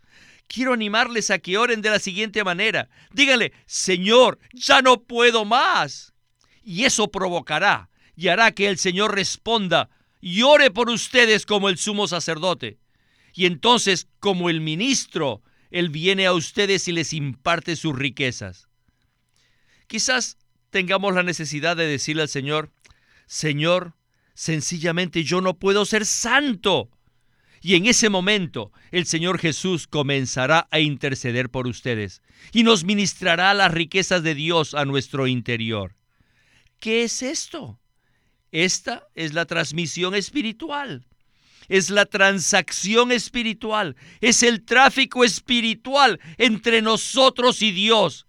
Quiero 0.47 0.73
animarles 0.73 1.31
a 1.31 1.39
que 1.39 1.57
oren 1.57 1.81
de 1.81 1.89
la 1.89 1.99
siguiente 1.99 2.43
manera. 2.43 2.87
Díganle, 3.11 3.51
Señor, 3.65 4.39
ya 4.53 4.81
no 4.81 5.01
puedo 5.03 5.43
más. 5.43 6.13
Y 6.63 6.85
eso 6.85 7.09
provocará 7.09 7.89
y 8.15 8.27
hará 8.27 8.51
que 8.51 8.67
el 8.67 8.77
Señor 8.77 9.15
responda 9.15 9.89
y 10.21 10.43
ore 10.43 10.71
por 10.71 10.89
ustedes 10.89 11.45
como 11.45 11.69
el 11.69 11.77
sumo 11.77 12.07
sacerdote. 12.07 12.79
Y 13.33 13.45
entonces, 13.47 14.07
como 14.19 14.49
el 14.49 14.61
ministro, 14.61 15.43
Él 15.71 15.89
viene 15.89 16.25
a 16.25 16.33
ustedes 16.33 16.87
y 16.87 16.91
les 16.91 17.11
imparte 17.11 17.75
sus 17.75 17.97
riquezas. 17.97 18.67
Quizás 19.87 20.37
tengamos 20.69 21.13
la 21.13 21.23
necesidad 21.23 21.75
de 21.75 21.87
decirle 21.87 22.21
al 22.21 22.29
Señor, 22.29 22.71
Señor, 23.27 23.93
sencillamente 24.35 25.23
yo 25.23 25.41
no 25.41 25.57
puedo 25.57 25.85
ser 25.85 26.05
santo. 26.05 26.91
Y 27.61 27.73
en 27.73 27.87
ese 27.87 28.09
momento 28.09 28.71
el 28.91 29.07
Señor 29.07 29.39
Jesús 29.39 29.87
comenzará 29.87 30.67
a 30.69 30.79
interceder 30.79 31.49
por 31.49 31.65
ustedes 31.65 32.21
y 32.53 32.61
nos 32.61 32.83
ministrará 32.83 33.55
las 33.55 33.73
riquezas 33.73 34.21
de 34.21 34.35
Dios 34.35 34.75
a 34.75 34.85
nuestro 34.85 35.25
interior. 35.25 35.95
¿Qué 36.79 37.03
es 37.03 37.23
esto? 37.23 37.79
Esta 38.51 39.07
es 39.15 39.33
la 39.33 39.45
transmisión 39.45 40.13
espiritual 40.13 41.07
es 41.67 41.89
la 41.89 42.05
transacción 42.05 43.11
espiritual, 43.11 43.95
es 44.21 44.43
el 44.43 44.63
tráfico 44.63 45.23
espiritual 45.23 46.19
entre 46.37 46.81
nosotros 46.81 47.61
y 47.61 47.71
Dios 47.71 48.27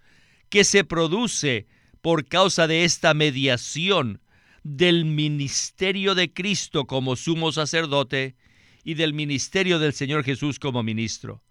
que 0.49 0.64
se 0.64 0.85
produce 0.85 1.66
por 2.01 2.27
causa 2.27 2.66
de 2.66 2.85
esta 2.85 3.14
mediación 3.14 4.21
del 4.69 5.05
ministerio 5.05 6.17
de 6.17 6.33
Cristo 6.33 6.87
como 6.87 7.15
sumo 7.15 7.53
sacerdote 7.53 8.35
y 8.83 8.95
del 8.95 9.15
ministerio 9.15 9.79
del 9.79 9.93
Señor 9.93 10.25
Jesús 10.25 10.59
como 10.59 10.83
ministro. 10.83 11.45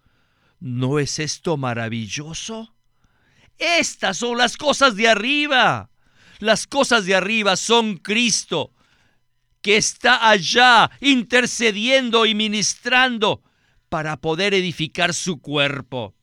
¿No 0.59 0.99
es 0.99 1.19
esto 1.19 1.55
maravilloso? 1.55 2.75
Estas 3.57 4.17
son 4.17 4.37
las 4.37 4.57
cosas 4.57 4.97
de 4.97 5.07
arriba. 5.07 5.89
Las 6.39 6.67
cosas 6.67 7.05
de 7.05 7.15
arriba 7.15 7.55
son 7.55 7.95
Cristo, 7.97 8.73
que 9.61 9.77
está 9.77 10.29
allá 10.29 10.91
intercediendo 10.99 12.25
y 12.25 12.35
ministrando 12.35 13.41
para 13.87 14.17
poder 14.17 14.53
edificar 14.53 15.13
su 15.13 15.39
cuerpo. 15.39 16.15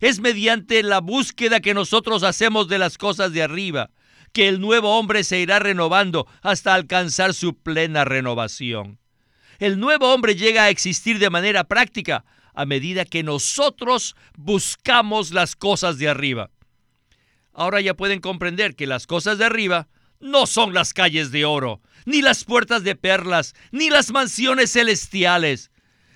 Es 0.00 0.20
mediante 0.20 0.82
la 0.82 1.00
búsqueda 1.00 1.60
que 1.60 1.74
nosotros 1.74 2.22
hacemos 2.22 2.68
de 2.68 2.78
las 2.78 2.96
cosas 2.96 3.32
de 3.34 3.42
arriba 3.42 3.90
que 4.36 4.48
el 4.48 4.60
nuevo 4.60 4.98
hombre 4.98 5.24
se 5.24 5.40
irá 5.40 5.60
renovando 5.60 6.26
hasta 6.42 6.74
alcanzar 6.74 7.32
su 7.32 7.56
plena 7.56 8.04
renovación. 8.04 8.98
El 9.58 9.80
nuevo 9.80 10.12
hombre 10.12 10.34
llega 10.34 10.64
a 10.64 10.68
existir 10.68 11.18
de 11.18 11.30
manera 11.30 11.64
práctica 11.64 12.26
a 12.52 12.66
medida 12.66 13.06
que 13.06 13.22
nosotros 13.22 14.14
buscamos 14.36 15.30
las 15.30 15.56
cosas 15.56 15.96
de 15.96 16.10
arriba. 16.10 16.50
Ahora 17.54 17.80
ya 17.80 17.94
pueden 17.94 18.20
comprender 18.20 18.76
que 18.76 18.86
las 18.86 19.06
cosas 19.06 19.38
de 19.38 19.46
arriba 19.46 19.88
no 20.20 20.44
son 20.44 20.74
las 20.74 20.92
calles 20.92 21.30
de 21.30 21.46
oro, 21.46 21.80
ni 22.04 22.20
las 22.20 22.44
puertas 22.44 22.84
de 22.84 22.94
perlas, 22.94 23.54
ni 23.72 23.88
las 23.88 24.10
mansiones 24.10 24.70
celestiales, 24.70 25.70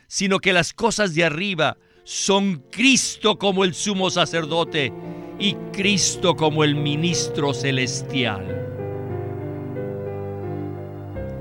sino 0.09 0.41
que 0.41 0.53
las 0.53 0.75
cosas 0.75 1.15
de 1.15 1.25
arriba 1.25 1.79
son 2.05 2.65
Cristo 2.71 3.39
como 3.39 3.65
el 3.65 3.75
sumo 3.75 4.11
sacerdote 4.11 4.93
y 5.39 5.55
Cristo 5.73 6.37
como 6.37 6.65
el 6.65 6.75
ministro 6.75 7.55
celestial. 7.55 8.61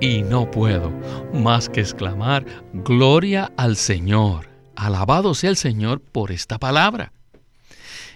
Y 0.01 0.21
no 0.21 0.49
puedo 0.49 0.91
más 1.33 1.67
que 1.67 1.81
exclamar, 1.81 2.45
Gloria 2.73 3.51
al 3.57 3.75
Señor. 3.75 4.49
Alabado 4.75 5.33
sea 5.33 5.49
el 5.49 5.57
Señor 5.57 5.99
por 5.99 6.31
esta 6.31 6.57
palabra. 6.57 7.11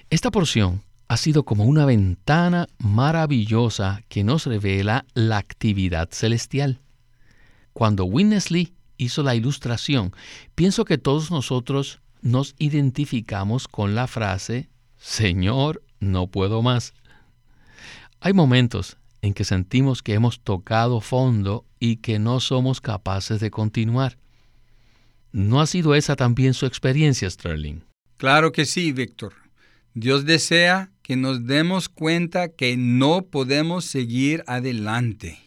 Esta 0.10 0.32
porción 0.32 0.82
ha 1.10 1.18
sido 1.18 1.44
como 1.44 1.66
una 1.66 1.86
ventana 1.86 2.68
maravillosa 2.78 4.02
que 4.08 4.24
nos 4.24 4.46
revela 4.46 5.06
la 5.14 5.38
actividad 5.38 6.10
celestial. 6.12 6.80
Cuando 7.74 8.06
Winnesley 8.06 8.74
hizo 8.98 9.24
la 9.24 9.36
ilustración, 9.36 10.14
pienso 10.56 10.86
que 10.86 10.98
todos 10.98 11.32
nosotros 11.32 12.00
nos 12.24 12.56
identificamos 12.58 13.68
con 13.68 13.94
la 13.94 14.08
frase, 14.08 14.70
Señor, 14.98 15.84
no 16.00 16.28
puedo 16.28 16.62
más. 16.62 16.94
Hay 18.22 18.34
momentos 18.34 18.98
en 19.22 19.34
que 19.34 19.44
sentimos 19.44 20.02
que 20.02 20.14
hemos 20.14 20.40
tocado 20.40 21.02
fondo 21.02 21.66
y 21.80 21.98
que 21.98 22.20
no 22.20 22.40
somos 22.40 22.82
capaces 22.82 23.40
de 23.40 23.52
continuar. 23.52 24.18
¿No 25.34 25.62
ha 25.62 25.68
sido 25.68 25.96
esa 25.96 26.16
también 26.16 26.54
su 26.54 26.66
experiencia, 26.66 27.30
Sterling? 27.30 27.82
Claro 28.18 28.52
que 28.52 28.66
sí, 28.66 28.92
Víctor. 28.92 29.34
Dios 29.94 30.26
desea 30.26 30.92
que 31.02 31.16
nos 31.18 31.46
demos 31.46 31.90
cuenta 31.90 32.48
que 32.50 32.78
no 32.78 33.26
podemos 33.26 33.86
seguir 33.86 34.44
adelante. 34.48 35.40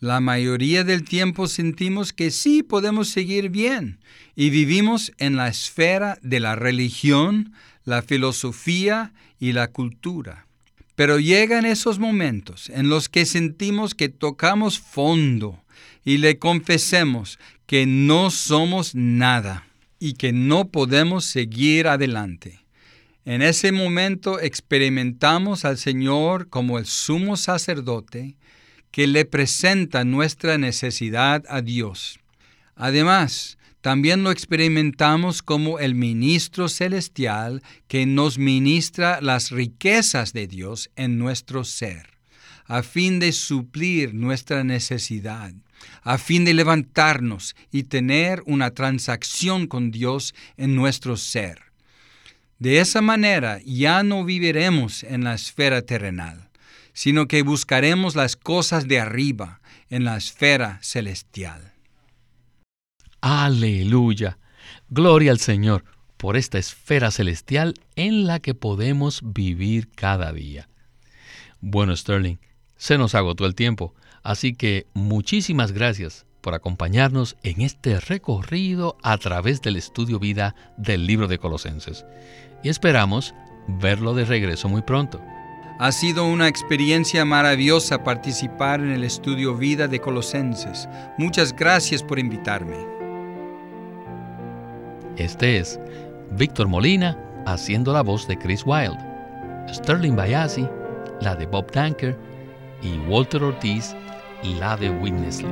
La 0.00 0.20
mayoría 0.20 0.84
del 0.84 1.02
tiempo 1.02 1.48
sentimos 1.48 2.12
que 2.12 2.30
sí 2.30 2.62
podemos 2.62 3.08
seguir 3.08 3.48
bien 3.48 3.98
y 4.36 4.50
vivimos 4.50 5.12
en 5.18 5.34
la 5.34 5.48
esfera 5.48 6.18
de 6.22 6.38
la 6.38 6.54
religión, 6.54 7.52
la 7.84 8.02
filosofía 8.02 9.12
y 9.40 9.52
la 9.52 9.68
cultura. 9.68 10.46
Pero 10.94 11.18
llegan 11.18 11.66
esos 11.66 11.98
momentos 11.98 12.70
en 12.70 12.88
los 12.88 13.08
que 13.08 13.26
sentimos 13.26 13.94
que 13.96 14.08
tocamos 14.08 14.78
fondo 14.78 15.64
y 16.04 16.18
le 16.18 16.38
confesemos 16.38 17.40
que 17.66 17.84
no 17.84 18.30
somos 18.30 18.94
nada 18.94 19.66
y 19.98 20.12
que 20.12 20.32
no 20.32 20.68
podemos 20.68 21.24
seguir 21.24 21.88
adelante. 21.88 22.60
En 23.24 23.42
ese 23.42 23.72
momento 23.72 24.38
experimentamos 24.40 25.64
al 25.64 25.76
Señor 25.76 26.48
como 26.48 26.78
el 26.78 26.86
sumo 26.86 27.36
sacerdote 27.36 28.36
que 28.90 29.06
le 29.06 29.24
presenta 29.24 30.04
nuestra 30.04 30.58
necesidad 30.58 31.44
a 31.48 31.60
Dios. 31.60 32.20
Además, 32.74 33.58
también 33.80 34.24
lo 34.24 34.30
experimentamos 34.30 35.40
como 35.40 35.78
el 35.78 35.94
ministro 35.94 36.68
celestial 36.68 37.62
que 37.86 38.06
nos 38.06 38.38
ministra 38.38 39.20
las 39.20 39.50
riquezas 39.50 40.32
de 40.32 40.46
Dios 40.46 40.90
en 40.96 41.18
nuestro 41.18 41.64
ser, 41.64 42.18
a 42.66 42.82
fin 42.82 43.20
de 43.20 43.32
suplir 43.32 44.14
nuestra 44.14 44.64
necesidad, 44.64 45.52
a 46.02 46.18
fin 46.18 46.44
de 46.44 46.54
levantarnos 46.54 47.54
y 47.70 47.84
tener 47.84 48.42
una 48.46 48.72
transacción 48.72 49.68
con 49.68 49.90
Dios 49.92 50.34
en 50.56 50.74
nuestro 50.74 51.16
ser. 51.16 51.62
De 52.58 52.80
esa 52.80 53.00
manera 53.00 53.60
ya 53.64 54.02
no 54.02 54.24
viviremos 54.24 55.04
en 55.04 55.22
la 55.22 55.34
esfera 55.34 55.82
terrenal, 55.82 56.47
sino 56.98 57.28
que 57.28 57.42
buscaremos 57.42 58.16
las 58.16 58.34
cosas 58.34 58.88
de 58.88 58.98
arriba, 58.98 59.60
en 59.88 60.04
la 60.04 60.16
esfera 60.16 60.80
celestial. 60.82 61.72
Aleluya. 63.20 64.38
Gloria 64.90 65.30
al 65.30 65.38
Señor 65.38 65.84
por 66.16 66.36
esta 66.36 66.58
esfera 66.58 67.12
celestial 67.12 67.74
en 67.94 68.26
la 68.26 68.40
que 68.40 68.56
podemos 68.56 69.20
vivir 69.22 69.88
cada 69.94 70.32
día. 70.32 70.68
Bueno, 71.60 71.94
Sterling, 71.94 72.38
se 72.76 72.98
nos 72.98 73.14
agotó 73.14 73.46
el 73.46 73.54
tiempo, 73.54 73.94
así 74.24 74.56
que 74.56 74.88
muchísimas 74.92 75.70
gracias 75.70 76.26
por 76.40 76.54
acompañarnos 76.54 77.36
en 77.44 77.60
este 77.60 78.00
recorrido 78.00 78.98
a 79.04 79.18
través 79.18 79.62
del 79.62 79.76
estudio 79.76 80.18
vida 80.18 80.56
del 80.76 81.06
libro 81.06 81.28
de 81.28 81.38
Colosenses 81.38 82.04
y 82.64 82.70
esperamos 82.70 83.36
verlo 83.68 84.14
de 84.14 84.24
regreso 84.24 84.68
muy 84.68 84.82
pronto. 84.82 85.22
Ha 85.78 85.92
sido 85.92 86.26
una 86.26 86.48
experiencia 86.48 87.24
maravillosa 87.24 88.02
participar 88.02 88.80
en 88.80 88.90
el 88.90 89.04
estudio 89.04 89.56
Vida 89.56 89.86
de 89.86 90.00
Colosenses. 90.00 90.88
Muchas 91.18 91.54
gracias 91.54 92.02
por 92.02 92.18
invitarme. 92.18 92.76
Este 95.16 95.58
es 95.58 95.78
Víctor 96.32 96.68
Molina 96.68 97.16
haciendo 97.46 97.92
la 97.92 98.02
voz 98.02 98.26
de 98.26 98.36
Chris 98.36 98.64
Wilde, 98.66 98.98
Sterling 99.72 100.16
Bayasi, 100.16 100.68
la 101.20 101.36
de 101.36 101.46
Bob 101.46 101.70
Tanker 101.70 102.18
y 102.82 102.98
Walter 103.08 103.42
Ortiz, 103.42 103.94
la 104.58 104.76
de 104.76 104.90
Witness 104.90 105.44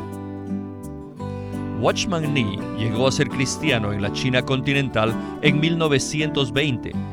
Watchman 1.79 2.33
Nee 2.33 2.59
llegó 2.77 3.07
a 3.07 3.11
ser 3.11 3.29
cristiano 3.29 3.93
en 3.93 4.01
la 4.01 4.11
China 4.13 4.41
continental 4.41 5.13
en 5.41 5.59
1920 5.59 7.12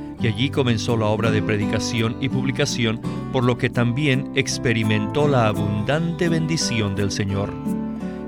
Y 0.21 0.27
allí 0.27 0.49
comenzó 0.49 0.97
la 0.97 1.07
obra 1.07 1.31
de 1.31 1.41
predicación 1.41 2.15
y 2.21 2.29
publicación, 2.29 3.01
por 3.31 3.43
lo 3.43 3.57
que 3.57 3.69
también 3.69 4.31
experimentó 4.35 5.27
la 5.27 5.47
abundante 5.47 6.29
bendición 6.29 6.95
del 6.95 7.11
Señor. 7.11 7.49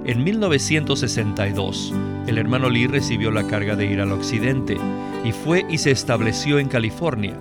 En 0.05 0.23
1962, 0.23 1.93
el 2.27 2.37
hermano 2.37 2.69
Lee 2.69 2.87
recibió 2.87 3.31
la 3.31 3.45
carga 3.47 3.75
de 3.75 3.85
ir 3.85 4.01
al 4.01 4.11
occidente 4.11 4.77
y 5.23 5.31
fue 5.31 5.65
y 5.69 5.77
se 5.77 5.91
estableció 5.91 6.59
en 6.59 6.67
California, 6.67 7.39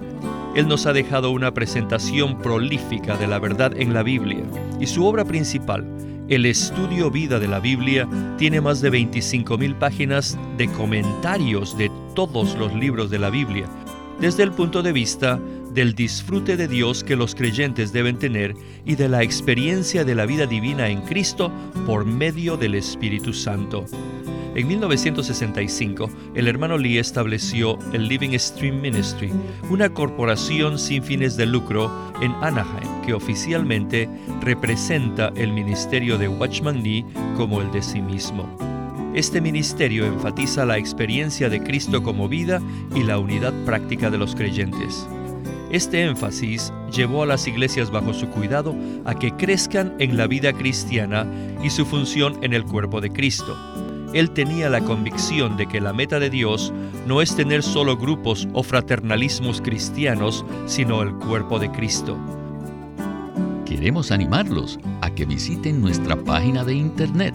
él 0.55 0.69
nos 0.69 0.85
ha 0.85 0.93
dejado 0.93 1.31
una 1.31 1.55
presentación 1.55 2.39
prolífica 2.39 3.17
de 3.17 3.27
la 3.27 3.39
verdad 3.39 3.73
en 3.75 3.95
la 3.95 4.03
Biblia 4.03 4.43
y 4.79 4.87
su 4.87 5.07
obra 5.07 5.25
principal, 5.25 5.87
el 6.29 6.45
estudio 6.45 7.11
vida 7.11 7.39
de 7.41 7.49
la 7.49 7.59
Biblia, 7.59 8.07
tiene 8.37 8.61
más 8.61 8.83
de 8.83 8.93
25.000 8.93 9.79
páginas 9.79 10.39
de 10.59 10.69
comentarios 10.69 11.77
de 11.79 11.91
todos 12.15 12.55
los 12.57 12.75
libros 12.75 13.09
de 13.09 13.19
la 13.19 13.31
Biblia, 13.31 13.67
desde 14.23 14.45
el 14.45 14.53
punto 14.53 14.85
de 14.85 14.93
vista 14.93 15.41
del 15.75 15.97
disfrute 15.97 16.57
de 16.57 16.69
Dios 16.69 17.03
que 17.03 17.17
los 17.17 17.35
creyentes 17.35 17.93
deben 17.93 18.21
tener 18.21 18.55
y 18.85 18.95
de 18.95 19.09
la 19.09 19.25
experiencia 19.25 20.05
de 20.05 20.15
la 20.15 20.27
vida 20.27 20.47
divina 20.47 20.89
en 20.89 21.01
Cristo 21.03 21.51
por 21.87 22.05
medio 22.05 22.57
del 22.57 22.77
Espíritu 22.77 23.33
Santo. 23.33 23.85
En 24.55 24.69
1965, 24.69 26.09
el 26.37 26.47
hermano 26.47 26.79
Lee 26.79 26.99
estableció 26.99 27.81
el 27.93 28.07
Living 28.07 28.39
Stream 28.39 28.81
Ministry, 28.81 29.33
una 29.71 29.93
corporación 29.93 30.79
sin 30.79 31.03
fines 31.03 31.37
de 31.37 31.47
lucro 31.47 31.91
en 32.21 32.31
Anaheim 32.43 33.03
que 33.05 33.15
oficialmente 33.15 34.09
representa 34.41 35.33
el 35.35 35.53
ministerio 35.53 36.17
de 36.17 36.29
Watchman 36.29 36.81
Nee 36.81 37.05
como 37.37 37.61
el 37.61 37.73
de 37.73 37.83
sí 37.83 38.01
mismo. 38.01 38.72
Este 39.15 39.41
ministerio 39.41 40.07
enfatiza 40.07 40.65
la 40.65 40.79
experiencia 40.79 41.49
de 41.49 41.63
Cristo 41.63 42.03
como 42.03 42.29
vida 42.29 42.61
y 42.95 43.03
la 43.03 43.19
unidad 43.19 43.53
práctica 43.65 44.11
de 44.11 44.19
los 44.19 44.35
creyentes. 44.35 45.07
Este 45.71 46.03
énfasis 46.03 46.73
llevó 46.91 47.23
a 47.23 47.27
las 47.27 47.47
iglesias 47.47 47.91
bajo 47.91 48.13
su 48.13 48.29
cuidado 48.29 48.75
a 49.05 49.15
que 49.15 49.33
crezcan 49.33 49.95
en 49.99 50.17
la 50.17 50.27
vida 50.27 50.53
cristiana 50.53 51.27
y 51.63 51.71
su 51.71 51.87
función 51.87 52.39
en 52.43 52.53
el 52.53 52.65
cuerpo 52.65 53.01
de 53.01 53.11
Cristo 53.11 53.57
él 54.13 54.31
tenía 54.31 54.69
la 54.69 54.81
convicción 54.81 55.57
de 55.57 55.67
que 55.67 55.81
la 55.81 55.93
meta 55.93 56.19
de 56.19 56.29
Dios 56.29 56.73
no 57.07 57.23
es 57.23 57.35
tener 57.35 57.63
solo 57.63 57.97
grupos 57.97 58.47
o 58.53 58.63
fraternalismos 58.63 59.61
cristianos, 59.61 60.45
sino 60.67 61.03
el 61.03 61.15
cuerpo 61.15 61.59
de 61.59 61.71
Cristo. 61.71 62.19
Queremos 63.65 64.11
animarlos 64.11 64.79
a 65.01 65.11
que 65.11 65.25
visiten 65.25 65.81
nuestra 65.81 66.17
página 66.17 66.63
de 66.65 66.75
internet 66.75 67.35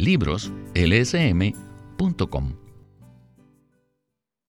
libroslsm.com. 0.00 2.67